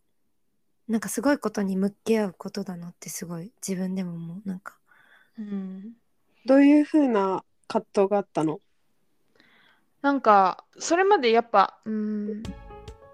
[0.89, 4.79] なんかすごいことに向き合うことだなってすごい自分でも思うなんか。
[5.39, 5.93] うん。
[6.45, 8.61] どういうふうな葛藤があったの？
[10.03, 12.43] なんか、それまでやっぱ、うん、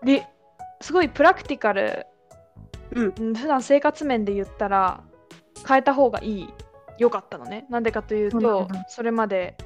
[0.03, 0.27] で
[0.81, 2.07] すごいプラクティカル、
[2.92, 3.14] うん。
[3.18, 5.03] うん普段生活面で言ったら
[5.66, 6.48] 変えた方がいい、
[6.96, 7.66] 良かったのね。
[7.68, 9.57] なんでかというとんだ、それまで、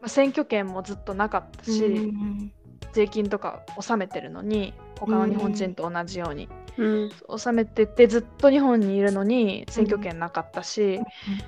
[0.00, 2.52] まあ、選挙権もずっとなかったし、うん
[2.92, 6.48] 税金とか納めてるのに、他の日本人と同じように。
[6.76, 11.00] うん納めてて、ずっと日本にいるのに選挙権なかったし、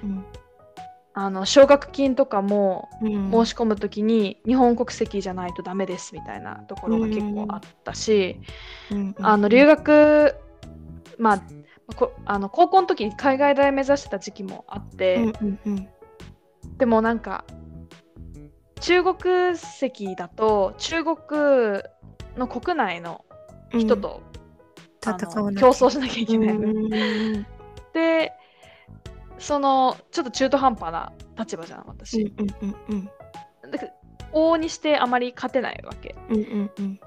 [0.03, 0.25] うん
[1.23, 3.31] あの奨学金とかもうん。
[3.31, 8.41] 申し込むときに日本国籍じゃないとダメですみたいなところが結構あったし、
[8.91, 10.35] うんあの留学
[11.19, 11.43] まあ
[11.95, 15.89] こあの高校の時に海外大目指してた時期もあって、うんうんうん。
[16.79, 17.45] でもなんか
[18.81, 21.17] 中国籍だと中国
[22.39, 23.27] の国内の
[23.73, 24.23] 人と、
[25.05, 25.67] あの戦わなきゃ。
[25.67, 27.47] 競争しなきゃいけない。
[27.93, 28.33] で
[29.41, 33.11] そのちょっと中途半端な立場じゃん私、うんうんうん
[33.71, 33.93] だから
[34.33, 36.15] 往々にしてあまり勝てないわけ。
[36.29, 37.01] うんうんうん。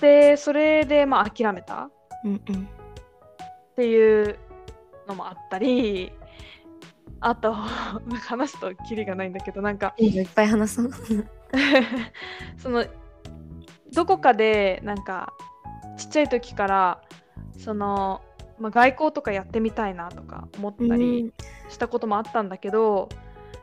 [0.00, 1.88] でそれでまあ諦めた。
[2.24, 2.64] うんうん。
[2.64, 2.68] っ
[3.76, 4.38] ていう
[5.06, 6.12] のもあったり
[7.20, 7.58] あとな
[7.98, 10.90] んか話すとキリがないんだけどなんかいっぱい話そう。
[12.58, 12.84] その
[13.92, 15.32] どこかでなんか
[15.96, 17.02] ちっちゃい時から
[17.58, 18.22] その、
[18.60, 21.32] まあ、外交とかやってみたいなとか思ったり
[21.68, 23.08] したこともあったんだけど、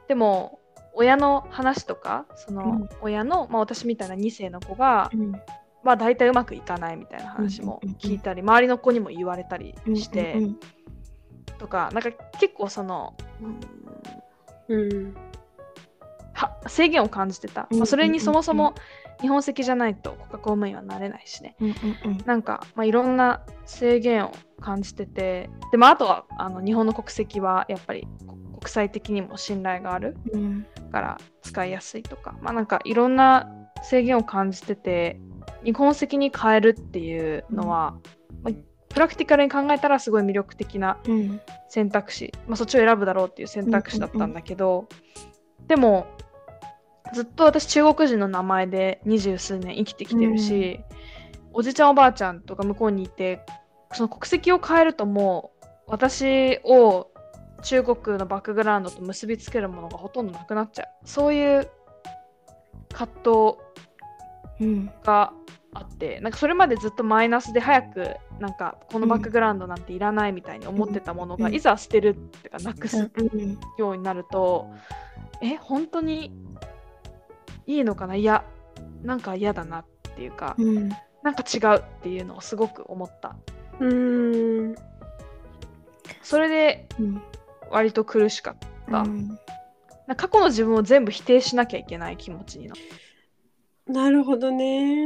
[0.08, 0.60] でも
[0.94, 2.90] 親の話とかそのうん。
[3.02, 5.32] 親の、まあ、私みたいな2世の子が、うん。
[5.84, 10.60] まあ大体うまくいかないみたいな話も聞いたり、周りの子にも言われたりして、うんうん
[11.58, 13.16] とかなんか結構その、
[14.70, 14.78] うん。
[14.78, 15.16] うん
[16.34, 17.78] は制限を感じてた、うん。
[17.80, 18.76] まあ、それにそもそも
[19.22, 21.56] 日本籍じゃないと国家公務員はなれないしね。
[21.60, 21.76] うんうん
[22.12, 22.18] うん。
[22.26, 30.66] なんか、まあ、いろんな制限を感じててでもあとはあの日本の国籍はやっぱりこ国際的にも信頼があるうん。
[30.92, 32.36] から使いやすいとか。
[32.42, 33.48] まあなんかいろんな
[33.84, 35.20] 制限を感じてて
[35.64, 37.96] 日本籍に変えるっていうのは、
[38.44, 38.54] まあ、
[38.90, 41.42] プラクティカルに考えたらすごい魅力的なうん。
[41.70, 44.88] 選択肢、まあ、そっちを選ぶだろうっていう選択肢だったんだけど、
[45.68, 46.08] でも
[47.14, 50.80] ずっと私中国人の名前で二十数年生きてきてるし、
[51.54, 53.42] おじちゃんおばあちゃんとか向こうにいて
[53.94, 57.12] その国籍を変えるともう私を
[57.64, 60.88] 中国のバックグラウンドと結びつけるものがほとんどなくなっちゃう。
[61.06, 61.70] そういう
[62.94, 63.58] 葛藤
[64.60, 65.34] うんが
[65.74, 71.56] あってなんかそれまでずっとマイナスで早くなんかこのバックグラウンドなんていらないみたいに思ってたものが、うん。
[71.56, 73.60] いざ捨てるっていうかなくすうん。
[73.78, 74.68] ようになると、
[75.42, 76.32] え本当に
[77.68, 78.16] いいのかな？
[78.16, 78.44] いや。
[79.04, 80.90] なんか嫌だなっていうか、うん。
[81.24, 83.36] なんか違うっていうのをすごく思った。
[83.80, 84.76] うーん。
[86.24, 87.22] それでうん。
[87.70, 88.58] 割と苦しかっ
[88.92, 89.28] た、うん。
[89.28, 89.38] なん
[90.08, 92.82] か過去の自分を全部否定しなきゃいけない気持ちになる
[93.88, 95.06] なるほどね。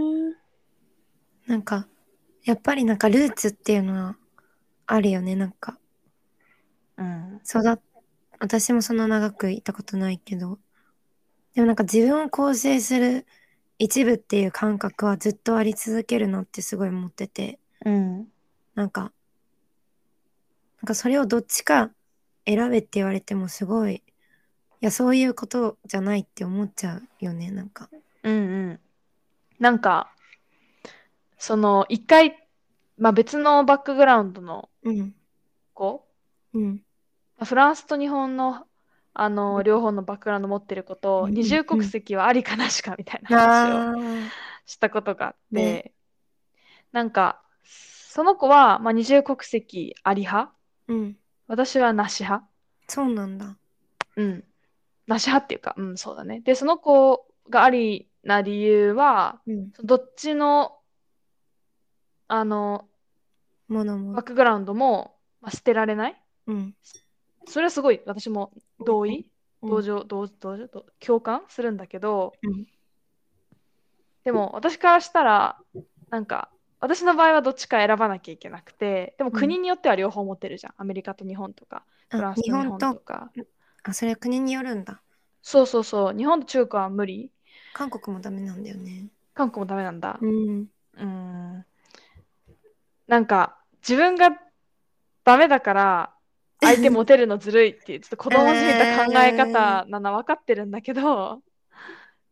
[1.45, 1.87] なんか
[2.43, 4.15] やっぱりなんかルーツっていうのは
[4.87, 5.77] あるよねなんか。
[6.97, 7.41] うん。
[7.45, 7.79] 育っ
[8.39, 10.59] 私もそんな長くいたことないけど
[11.55, 13.25] でもなんか自分を構成する
[13.77, 17.59] 一部っていう感覚はずっとあり続けるなってすごい思ってて。
[17.85, 18.27] うん。
[18.75, 19.11] なんか
[20.81, 21.91] なんかそれをどっちか
[22.45, 24.01] 選べって言われてもすごいい
[24.79, 27.89] やそういうことじゃないって思っちゃうよねなんか。
[28.23, 28.37] うんう
[28.73, 28.79] ん。
[29.59, 30.13] なんか
[31.37, 32.47] その一回、
[32.97, 35.13] まあ、別のバックグラウンドのうん。
[35.73, 36.05] 子
[36.53, 36.81] うん。
[37.43, 38.65] フランスと日本の
[39.21, 41.33] あの両方のバックグラウンド持ってる子とうん。
[41.33, 44.29] 二重国籍はありかなしかみたいな話をあ
[44.65, 45.93] したことがあって、ね。
[46.91, 50.53] なんかその子は、まあ、二重国籍あり派？
[50.87, 51.17] ーうん。
[51.47, 52.47] 私はなし派？
[52.87, 53.57] そうなんだ。
[54.15, 54.43] うん。
[55.05, 56.39] なし派っていうかうんそうだね。
[56.39, 59.71] でその子がありな理由はうん。
[59.83, 60.77] どっちの
[62.27, 62.85] あの
[63.67, 66.23] ものもバックグラウンドも、まあ、捨てられない？
[66.47, 66.75] うん
[67.47, 69.25] それはすごい私も同意
[69.61, 69.69] うん。
[69.69, 72.65] 同情同同情と共感するんだけど、うん。
[74.23, 75.57] でも私からしたら
[76.09, 76.49] なんか
[76.79, 82.93] 私の場合はどっちか選ばなきゃいけなくてでも国によっては両方持ってるじゃん、アメリカと日本とかフラあンスと日本と？
[82.93, 83.31] とか。
[83.83, 85.01] あそれは国によるんだ。
[85.41, 86.17] そうそうそう。
[86.17, 87.31] 日本と中国は無理。
[87.73, 89.07] 韓国もダメなんだよね。
[89.33, 90.19] 韓国もダメなんだ。
[90.21, 90.67] うん。
[90.93, 91.65] うーん。
[93.07, 94.31] なんか自分が
[95.23, 96.13] ダメだから
[96.61, 101.41] 相手モテるのずるいっていうちょっと子供じみた考え方なのは分かってるんだけど、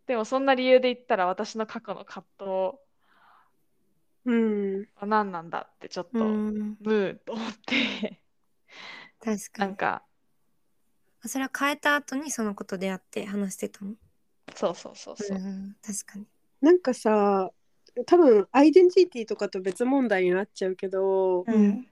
[0.05, 2.77] でもそんな理由で言ったら私の過去の葛藤。
[4.25, 4.85] うん。
[4.95, 8.21] は何なんだってちょっと、うんブーと思って。
[9.23, 9.67] 確かに。
[9.69, 10.03] なんか。
[11.25, 13.93] それは変えた後にそのことであって話してたの？
[14.55, 16.25] そうそうそうそう、ん確かに。
[16.61, 17.49] なんかさ、
[18.05, 21.87] 多分アイデンティティとかと別問題になっちゃうけど、うん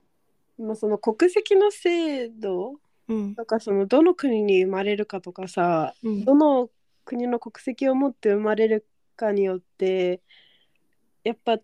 [0.57, 3.35] まあ、その国籍の制度うん。
[3.35, 6.25] とかそのどの国に生まれるかとかさうん。
[6.25, 6.69] どの
[7.03, 10.21] 国の国籍を持って生まれるかによって
[11.23, 11.59] やっぱ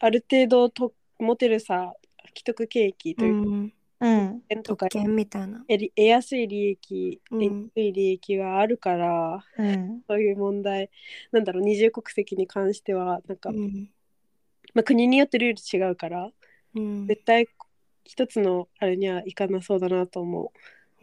[0.00, 1.94] ある程度と持てるさ
[2.28, 4.62] 既得権益とういうか、んうん。
[4.62, 5.60] とかみたいな。
[5.60, 7.40] 得り得やすい利益、うん。
[7.40, 10.02] 得にくい利益があるからうん。
[10.06, 10.90] そういう問題
[11.32, 13.88] なんだろう二重国籍に関してはなんか、うん。
[14.74, 16.30] まあ、国によってルール違うから
[16.74, 17.06] うん。
[17.06, 17.48] 絶対
[18.06, 20.52] 一つのあれにはいかなそうだなと思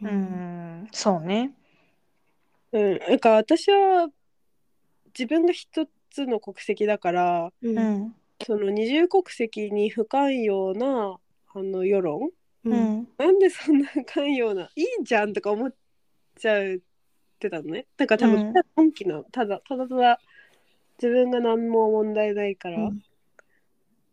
[0.02, 0.08] う。
[0.08, 0.88] ん。
[0.92, 1.52] そうね。
[2.72, 2.78] う。
[2.78, 4.08] うん、なんか私は
[5.16, 8.02] 自分が一つの国籍だからううん。
[8.06, 8.14] ん
[8.44, 11.18] その二重国籍に不寛容な
[11.54, 12.30] あの世論？
[12.64, 12.98] ううん。
[13.00, 15.74] んなんでそんな不寛容ないいじゃんとか思っ
[16.36, 16.78] ちゃっ
[17.38, 17.86] てたのね。
[17.96, 18.54] だから多分、うん。
[18.74, 19.24] 本気の。
[19.24, 20.20] ただただただ
[21.00, 22.90] 自分が何も問題ないから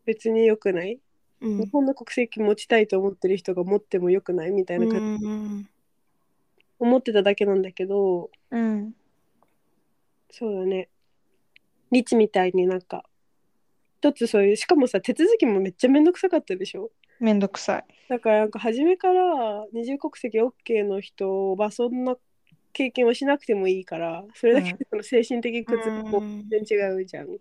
[0.05, 0.99] 別に良くない、
[1.41, 1.57] うん。
[1.57, 5.67] 日本の国籍持ちたいと思ってる人が持っても良くないみたいな感じ、うん
[6.79, 8.95] 思ってただけなんだけどうん。
[10.31, 10.89] そうだね。
[11.91, 13.03] リチみたいになんか
[13.99, 16.89] 一つそういうしかもさ手続きもめっちゃめんどくさかったでしょ？
[17.19, 17.85] めんどくさい。
[18.09, 22.17] だからなんか初めから二重国籍 OK の人はそんな
[22.73, 26.49] 経験をしなくてもいいからそれだけでその精神的苦痛がこううん。
[26.49, 27.27] 全然違うじゃん。
[27.27, 27.37] うん。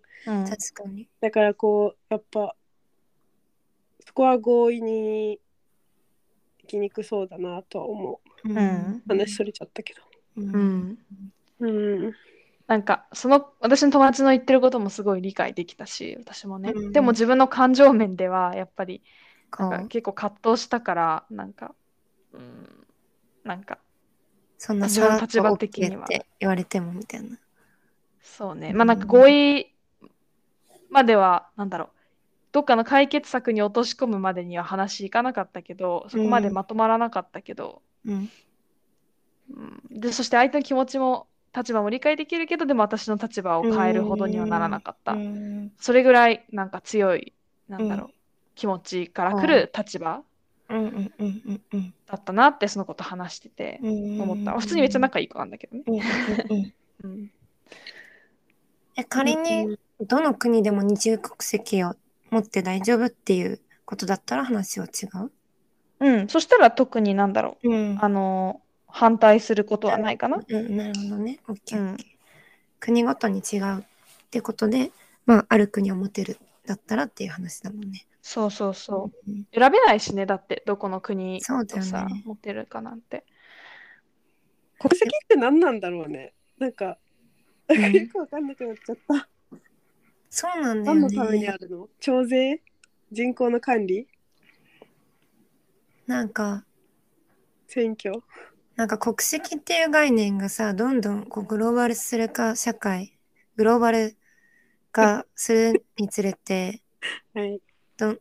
[0.47, 1.07] 確かに。
[1.19, 2.55] だからこうやっぱ
[4.11, 5.39] そこは合意に
[6.63, 8.49] 行きにくそうだなとは思う。
[8.49, 8.57] うん。
[8.57, 10.01] ん話それちゃったけど。
[10.35, 10.89] ううん。
[10.89, 10.97] ん
[11.61, 11.67] う
[12.09, 12.13] ん。
[12.67, 16.85] なんかその私の友達の言ってることもすごい理解できたし私もね、うん。
[16.87, 19.01] うんでも自分の感情面ではやっぱり
[19.57, 21.73] なんか結構葛藤したからなんか
[22.33, 22.67] うん
[23.45, 23.77] なんか
[24.57, 26.03] そんな自分の立場的には。
[26.03, 27.37] OK って言われてもみたいな。
[28.21, 28.71] そうね。
[28.71, 29.73] うんまあなんか合意
[30.89, 32.00] まではなんだろう
[32.51, 38.29] どっかの解決策に落とし込むまでには話いかなかったけどそこまでまとまらなかったけど、うん。
[39.51, 39.61] う
[39.95, 39.99] ん。
[39.99, 45.71] でそして相手の気持ちも立場も理解できるけどでも私の立場を変えるほどにはならなかった、うん。
[45.79, 47.33] それぐらいなんか強い
[47.67, 48.13] なんだろう、うん。
[48.55, 50.23] 気持ちから来る立場
[50.69, 50.77] うん。
[50.77, 54.21] うんうんうんうんだったなってそのこと話しててうん。
[54.21, 55.83] 思った、普通にめっちゃ仲いい子なんだけどね、
[58.97, 61.95] え仮にどの国でも二重国籍を
[62.31, 65.31] 持って大丈夫っていうことだったら話は違う？
[65.99, 67.69] うん、そしたら特になんだろう。
[67.69, 67.95] ん。
[67.95, 71.39] うあの反対することはないかな、うん、なるほどね。
[71.47, 71.79] オッケー。
[71.79, 71.97] うん。
[72.79, 73.83] 国ごとに違うっ
[74.31, 74.91] てことで、
[75.25, 78.05] まあ、ある国を持てるだったらっていう話だもんね。
[78.21, 79.31] そうそうそう。
[79.31, 79.47] うん。
[79.53, 82.23] 選べないしねだってどこの国そうだよとさ、ね。
[82.25, 83.25] 持ってるかなんて。
[84.79, 86.33] 国籍って何なんだろうね。
[86.57, 86.97] なんか、
[87.69, 87.91] ん。
[87.93, 89.27] よくわかんなくなっちゃった。
[90.31, 91.57] そうなんだよ何のためにあね。
[91.57, 91.89] るの？
[91.99, 92.61] 徴税？
[93.11, 94.07] 人口の管理？
[96.07, 96.65] なんか、
[97.67, 98.23] 選挙？
[98.75, 103.17] なんか国籍っていう概念がさ、どんどんこうグローバルするか社会、
[103.57, 104.17] グローバル
[104.91, 106.81] 化するにつれて、
[107.33, 107.61] はい。
[107.97, 108.19] どん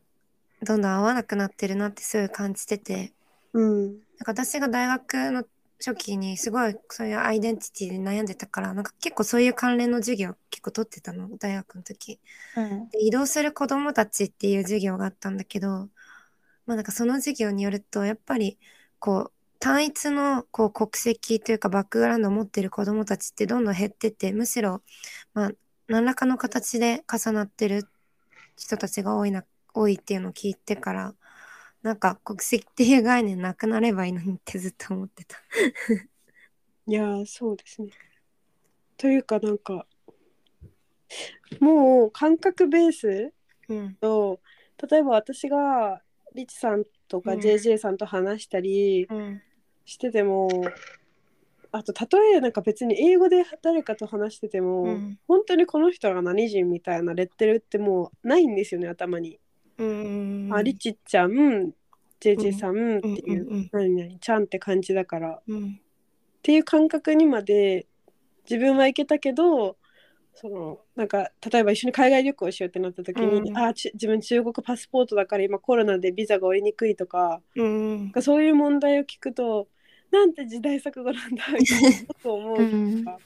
[0.63, 3.13] どんどん合わなくなってるなってすごい感じてて、
[3.53, 4.01] うん。
[4.19, 5.45] なんか私が大学の
[5.85, 12.21] 初期にすごいそういうアイデンティティで悩んでたから、なんか結構そういう関連の授業結構取ってたの、大学の時。
[12.57, 15.89] うんで移動する子どもたちっていう授業があったんだけど、
[16.67, 18.59] まあなんかその授業によると、やっぱり
[18.99, 24.83] こう、単一のこう国籍というかバックグラウンドを持っている子どもたちってどんどん減ってて、むしろ、
[25.35, 25.53] まあ、
[25.89, 27.89] 何らかの形で重なってる
[28.57, 31.15] 人たちが多いな、多いっていうのを聞いてから、
[31.83, 35.37] なんか国籍っていう概念なくなればいいのにってずっと思ってた。
[36.87, 37.91] いやー、そうですね。
[38.97, 39.87] というか、なんか、
[41.59, 43.33] もう感覚ベース
[43.69, 43.95] うん。
[43.95, 44.41] と、
[44.91, 46.03] 例えば私が
[46.35, 49.43] リチさんとかうん JJ さんと話したりうん。
[49.85, 50.49] してても、
[51.73, 59.41] あと例えなんか別に英語で誰かと話してても、うん本当にこの人が何人みたいなレッテルってもうないんですよね頭に。
[59.85, 60.55] うん。
[60.55, 61.73] あリチちゃん
[62.21, 65.81] JJ さんっていう、うんうんうん何々ちゃんって感じだからっうん。
[66.43, 67.87] ていう感覚にまで
[68.49, 69.77] 自分は行けたけど
[70.35, 78.11] そのなんか例えば一緒に海外旅行しようってなった時に、うんあち自分中国パスポートだから今コロナでビザが下りにくいとかうんなん。
[78.11, 79.69] かそういう問題を聞くと
[80.11, 83.19] なんて時代錯誤なんだみたいなことを思うとうんか、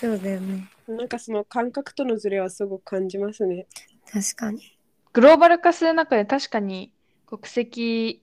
[0.00, 0.68] そうだよね。
[0.88, 3.66] なんかその感覚とのズレはすごく感じますね。
[4.12, 4.75] 確かに。
[5.16, 6.92] グローバル化する中で確かに
[7.24, 8.22] 国籍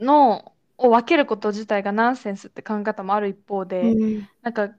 [0.00, 4.28] のを分けること自体がナンセンスって考え方もある一方で、うん。
[4.42, 4.70] なんか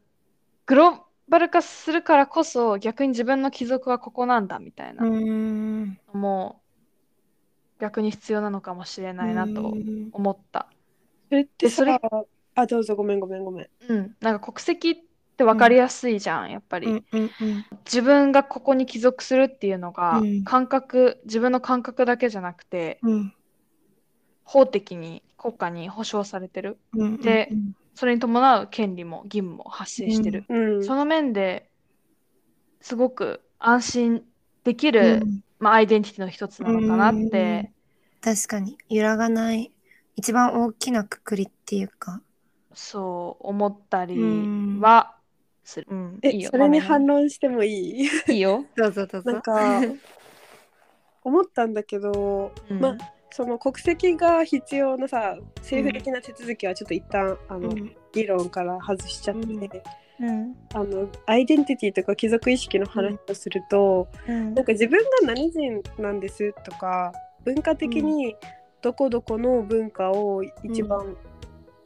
[0.65, 0.99] グロー
[1.29, 5.97] バル化するからこそ逆に自分の帰属はここなんだみたいなうん。
[6.13, 6.61] のも
[7.79, 9.73] 逆に必要なのかもしれないなと
[10.11, 10.67] 思った。
[11.29, 11.97] それってそれ
[12.55, 13.67] あどうぞごめんごめんごめん。
[13.87, 15.04] うん、なんか国籍
[15.35, 16.87] って分かりやすいじゃん、やっぱり。
[16.87, 17.65] うんうんうん。
[17.83, 20.43] 自分がここに帰属するっていうのがうん。
[20.45, 23.33] 感覚、自分の感覚だけじゃなくてうん。
[24.45, 26.77] 法的に国家に保障されてる。
[26.93, 27.17] うん。
[27.17, 27.51] で
[27.95, 31.69] それに伴う権利も義務も発生してる、うん、その面で
[32.81, 34.23] すごく安心
[34.63, 35.41] できうる、ん。
[35.59, 37.71] まあ、アイデンティティの一つなのかなって、
[38.21, 38.77] 確かに。
[38.89, 39.71] 揺らがない
[40.15, 42.21] 一番大きなくくりっていうか。
[42.73, 44.79] そう思ったりうん。
[44.81, 45.15] は
[45.65, 46.19] する、うん。
[46.23, 46.47] いいよ。
[46.47, 48.09] えそれに豆反論してもいい？
[48.29, 49.81] いいよ、 どうぞどうなんか
[51.23, 52.79] 思ったんだけど、うん。
[52.79, 52.97] まあ
[53.31, 57.75] その国籍が必要なさ政府的な手続きはちょっと一旦、あの
[58.13, 59.41] 議論から外しちゃって、
[60.21, 60.27] うん。
[60.27, 60.55] うん。
[60.73, 64.53] あのアイデンティティとか貴族意識の話をすると、うん。
[64.53, 67.11] なんか自分が何人なんですとか
[67.43, 68.37] 文化的に
[68.81, 71.17] どこどこの文化を一番、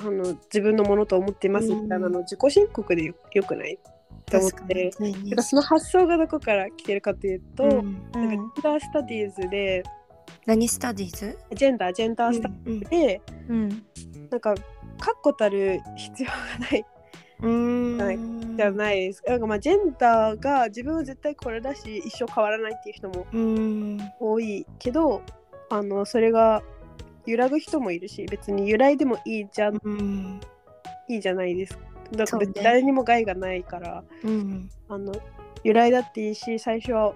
[0.01, 3.75] あの自分のものと思っていますみたいなの自己申告でよよくない？
[3.75, 4.91] って思って。
[5.35, 8.11] かその発想がどこから来てるかというと、うんうん。
[8.11, 9.83] なんかジェンダースタディーズで
[10.45, 11.37] 何スタディーズ？
[11.53, 13.69] ジェンダージェンダースタディーズで、うん。
[14.29, 14.55] なんか
[14.99, 16.85] 確固たる必要がない。
[17.41, 19.21] じゃないです。
[19.23, 19.31] か。
[19.31, 23.99] なんかまあジェンダーが自分は絶対これだし一生変わらないっていう人もうん。
[24.19, 25.21] 多いけど
[25.69, 26.61] あのそれが
[27.25, 30.39] 揺らぐ人もいるし別に揺らいでもいいじゃんうん。
[31.07, 31.77] いいじゃないです。
[31.77, 34.69] かだって誰にも害がないから、うん。
[34.87, 35.13] あの
[35.63, 37.13] 由来だっていいし最初は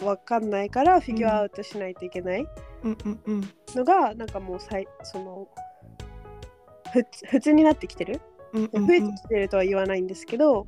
[0.00, 2.46] 分かんないからフィギュアアウトしないといけない。
[3.74, 5.48] のが、なんかもうさいその
[7.30, 8.20] 普通になってきてる。
[8.52, 10.66] うんうん増えてきてるとは言わないんですけど、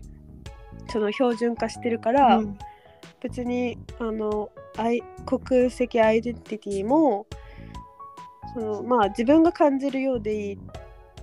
[0.89, 2.59] その標準化してるから、うん。
[3.23, 4.51] 別にあの
[5.27, 7.27] 国籍アイデンティティも
[8.53, 10.59] そのまあ自分が感じるようでいいっ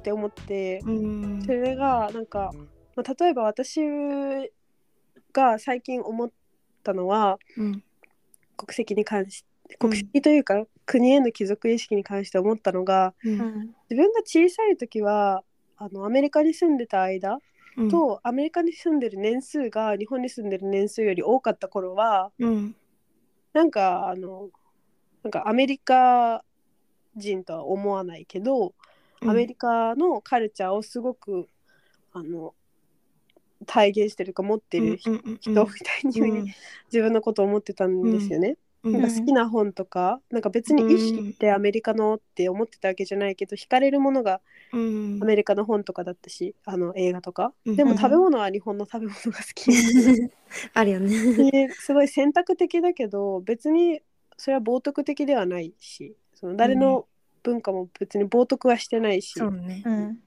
[0.04, 1.44] て思ってうん。
[1.46, 2.52] それがなんか、
[2.96, 3.82] まあ、例えば私
[5.34, 6.30] が最近思っ
[6.84, 7.84] たのはうん。
[8.56, 9.78] 国籍に関しうん。
[9.78, 13.14] 国籍というか、国への帰属意識に関して思ったのが
[13.90, 15.44] 自分が小さい時は
[15.78, 17.40] あのアメリカに住んでた間
[17.76, 17.90] うん。
[17.90, 22.76] と、アメリカに住んでる年数が日本に住んでる年数より多かった頃はうん。
[23.54, 24.50] なんかあの
[25.24, 26.44] なんかアメリカ
[27.18, 28.74] 人とは思わないけど、
[29.22, 31.49] アメリカのカルチャーをすごく
[32.13, 32.53] あの
[33.65, 35.38] 体現してるか持ってる人うんうんうん。
[35.38, 35.61] みたい
[36.03, 36.45] にうん。
[36.91, 38.57] 自分のことを思ってたんですよね。
[38.84, 38.93] うん。
[38.93, 44.41] なんか好きな本とか、なんか別に意識ってアメリカのって思ってたわけじゃないけど、惹かれるものが
[44.74, 45.20] うん。
[45.22, 47.53] アメリカの本とかだったし、あの映画とか。
[47.65, 47.76] うん。
[47.76, 49.72] でも食べ物は日本の食べ物が好き。
[50.74, 51.09] あるよね。
[51.51, 54.01] ですごい選択的だけど、別に
[54.38, 57.08] それは冒涜的ではないし、その誰の
[57.44, 59.34] 文化も別に冒涜はしてないし。
[59.38, 59.84] そうね。
[59.86, 60.20] うん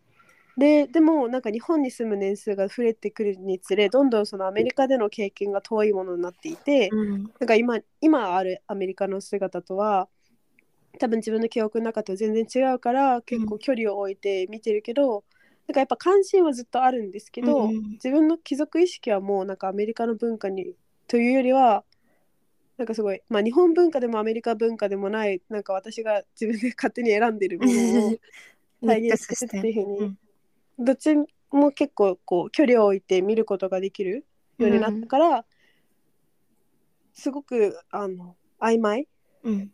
[0.56, 10.08] ででもなんか日本に住む年数が増えてくるにつれどんどんそのアメリカでの経験が遠いものになっていて、うんなんか今今あるアメリカの姿とは
[10.98, 15.24] 多分自分の記憶の中と全然違うから結構距離を置いて見てるけど、
[15.66, 20.74] なんかやっぱ関心はずっとあるんですけど、うん自分の貴族意識はもうなんかアメリカの文化に
[21.06, 21.84] というよりは
[22.80, 28.18] なんかすごい、まあ、日本文化でもアメリカ文化でもないなんか私が自分で 勝手に選んでるものを
[28.86, 30.18] 体現してるっていうふうに、うん。
[30.78, 31.14] どっち
[31.50, 34.24] も結構こう距離を置いて見ることができる
[34.56, 35.44] ようになったから、
[37.12, 39.06] すごくあの曖昧
[39.42, 39.72] うん。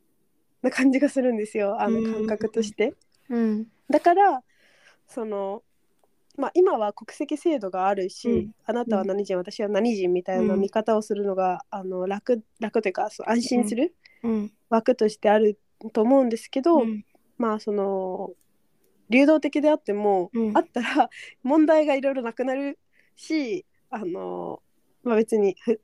[0.63, 1.81] な感じがするんですよ。
[1.81, 2.13] あのうん。
[2.13, 2.95] 感覚として。
[3.29, 3.67] うん。
[3.89, 4.43] だから
[5.07, 5.63] その、
[6.37, 8.51] まあ、今は国籍制度があるし、うん。
[8.67, 10.61] あなたは何人、私は何人みたいなうん。
[10.61, 14.53] 見方をするのが、あの楽楽というかそう安心するうん。
[14.69, 15.59] 枠としてある
[15.93, 17.05] と思うんですけど、うん。
[17.39, 18.31] まあその
[19.09, 20.57] 流動的であっても、うん。
[20.57, 21.11] あったら
[21.43, 22.79] 問題がいろいろなくなる
[23.17, 24.63] しあの、
[25.03, 25.81] まあ、別にふ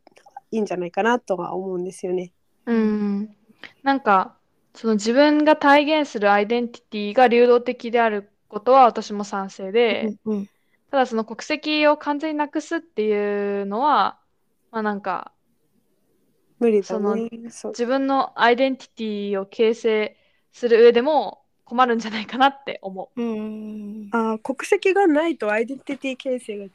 [0.50, 2.32] いいんじゃないかなとは思うんですよね。
[2.66, 3.36] うん。
[3.82, 4.36] なんか
[4.74, 10.48] その自分が体現するアイデンティティが流動的であることは私も賛成で、うん
[10.90, 14.18] ただその国籍を完全になくすっていうのは、
[14.70, 15.32] まあなんか
[16.58, 17.30] 無理だそのね。
[17.48, 20.16] そう自分のアイデンティティを形成
[20.52, 26.66] する上でも困るんじゃないかなって思うんあー国籍がないとアイデンティティ形成が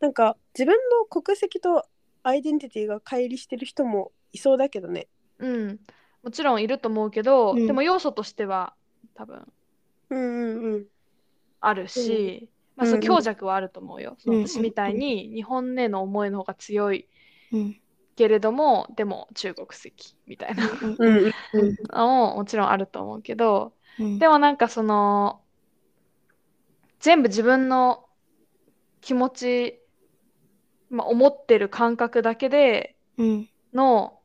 [0.00, 1.84] なんか自分の国籍と
[2.22, 5.06] アイデンティティが乖離してる人もいそうだけどね。
[5.38, 5.46] う。
[5.46, 5.80] うん。
[6.22, 8.72] もちろんいると思うけど、うんでも要素としては
[9.14, 9.46] 多分
[10.08, 10.86] うんうんうん。
[11.60, 14.16] あるし、まあうんその強弱はあると思うよ。
[14.18, 14.46] そのうん。
[14.46, 17.08] 私みたいに日本への思いの方が強い
[17.52, 17.80] うん。
[18.16, 20.64] けれども、でも中国籍みたいな。
[20.82, 20.96] うん。
[20.98, 21.76] うんうん。
[21.90, 24.18] のももちろんあると思うけど、うん。
[24.18, 25.42] でもなんかその
[27.00, 28.04] 全部自分の
[29.00, 29.80] 気持ち、
[30.90, 33.48] まあ、思ってる感覚だけでうん。
[33.72, 34.20] の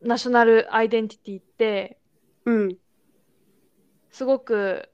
[0.00, 1.98] ナショナルアイデンティティって
[2.44, 2.76] うん。
[4.10, 4.88] すごく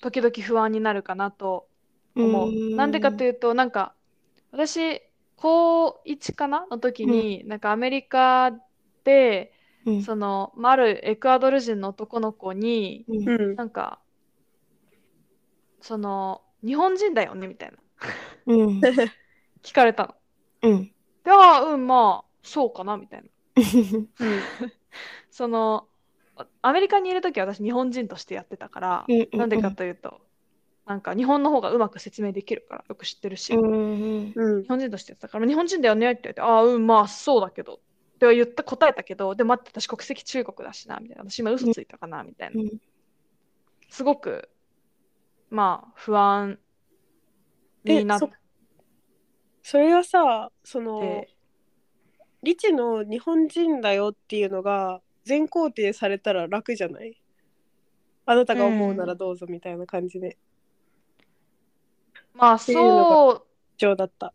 [0.00, 1.68] 時々不安になるかなと
[2.16, 2.76] 思う。
[2.76, 3.94] なんでかというとなんか
[4.50, 5.02] 私
[5.36, 8.52] 高1かなの時に、なんかアメリカ
[9.04, 9.52] で
[9.86, 10.02] うん。
[10.02, 13.28] その、まあ、あるエクアドル人の男の子にうん。
[13.28, 13.56] うん。
[13.56, 14.00] なんか
[15.80, 17.78] その日本人だよねみたいな。
[18.46, 18.80] うん。
[19.62, 20.14] 聞かれたの。
[20.62, 20.94] うん。
[21.24, 23.28] でああうんまあそうかなみたいな。
[24.20, 24.42] うん。
[25.30, 25.97] そのあ
[26.62, 30.20] アメリカにいる時は私日本人としてやってたから、なんでかというと
[30.86, 41.24] なんか日本の方がうまく説明できるからよく知ってるし、うんうん日本人としてやってたから日本人だよねって言ってああうんまあそうだけどっては言った答えたけどで待って私国籍中国だしなみたいな。
[41.28, 42.62] 私今嘘ついたかなみたいな。
[43.90, 44.48] すごく
[45.50, 46.58] まあ不安
[47.84, 48.30] になっえそ
[49.62, 51.34] それはさそのて
[52.42, 57.20] リチの日本人だよっていうのが全肯定されたら楽じゃない？
[58.24, 60.36] あなたが思うならどうぞみたいな感じで
[62.34, 64.32] まあそう上だった。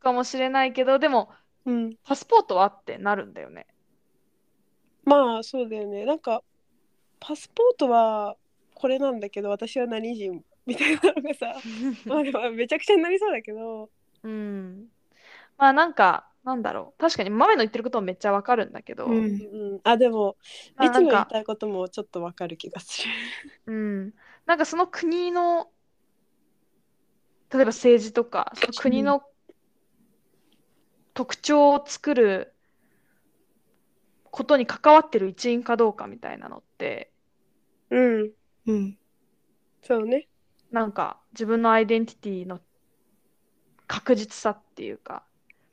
[0.00, 1.30] かもしれないけどでも
[1.64, 3.66] うん、パスポートはあってなるんだよね。
[5.04, 6.42] まあそうだよねなんか
[7.20, 8.36] パスポートは
[8.74, 11.54] これなんだけど私は何人みたいなのがさ
[12.06, 13.90] まあでもめちゃくちゃになりそうだけど
[14.24, 14.88] うん。
[15.58, 17.00] まあなんか、なんだろう。
[17.00, 19.20] 確かに豆の言ってることもめっちゃわかるんだけど、うんう
[19.76, 20.36] ん、あでも
[20.76, 23.10] まあリチの言ないたいこともちょっとわかる気がする。
[23.66, 24.14] うん。
[24.46, 25.70] なんかその国の、
[27.52, 29.22] 例えば政治とか、その国の
[31.14, 32.54] 特徴を作る
[34.30, 37.12] ことに関わってる一員かどうかみたいなのって、
[37.90, 38.30] うん、
[38.66, 38.98] うん。
[39.82, 40.26] そうね。
[40.70, 42.60] なんか自分のアイデンティティの
[43.86, 45.22] 確実さっていうか、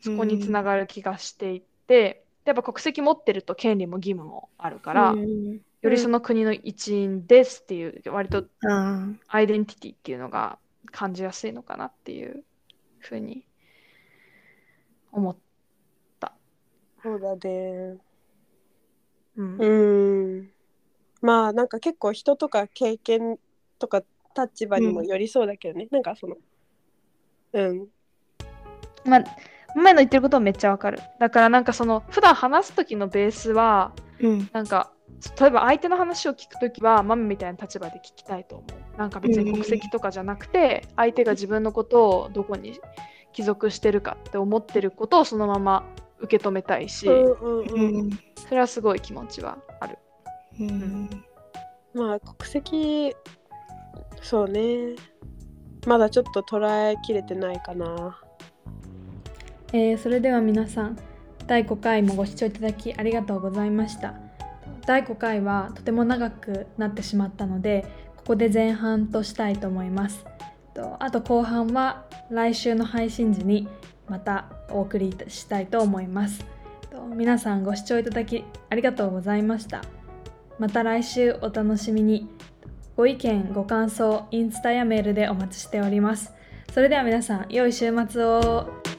[0.02, 5.60] そこにつながる気がしていて、やっぱ国籍持ってると権利も義務もあるから、うん。
[5.82, 10.60] よりその国の一員ですっていう、割とあアイデンティティっていうのが
[10.92, 12.44] 感じやすいのかなっていう
[13.00, 13.46] ふうに
[15.12, 15.36] 思っ
[17.02, 17.98] そうだね。
[19.38, 19.58] うん。
[19.58, 20.50] うん。
[21.22, 23.38] まあなんか結構人とか経験
[23.78, 24.04] とか
[24.38, 25.88] 立場にもよりそうだけどね。
[25.92, 26.36] なんかその
[27.54, 27.88] うん。
[29.06, 29.26] まあ
[29.76, 34.50] 前の言ってることはめっちゃわかるだからなんかその普段話す時のベースはーうん。
[34.52, 34.92] なんか
[35.40, 38.66] 例えば相手の話を聞くときはママみたいな立場で聞きたいと思
[38.96, 42.80] うなんか別に国籍とかじゃなくて相手が自分のことをどこに
[43.34, 45.84] 帰属してるかって思ってることをそのまま
[46.20, 48.08] 受け止めたいしうんうんううん。
[48.08, 48.10] ん。
[48.36, 49.98] それはすごい気持ちはある
[50.60, 51.10] うん。
[51.94, 53.16] まあ国籍
[54.22, 54.96] そうね。
[55.88, 58.20] まだちょっと捉えきれてないかな。
[59.72, 60.98] えーそれでは皆さん
[61.46, 64.14] 第5回もご視聴いただきありがとうございました。
[64.86, 67.86] 第5回はとても長くなってしまったので
[68.18, 70.26] ここで前半としたいと思います。
[71.00, 73.68] あと後半は来週の配信時に
[74.08, 76.46] またお送りしたいと思います。
[77.16, 79.84] 皆さんご視聴いただきありがとうございました。
[80.58, 82.28] また来週お楽しみに。
[82.96, 86.34] ご意見ご感想インスタやメールでお待ちしております。
[86.74, 88.99] それでは皆さん良い週末を。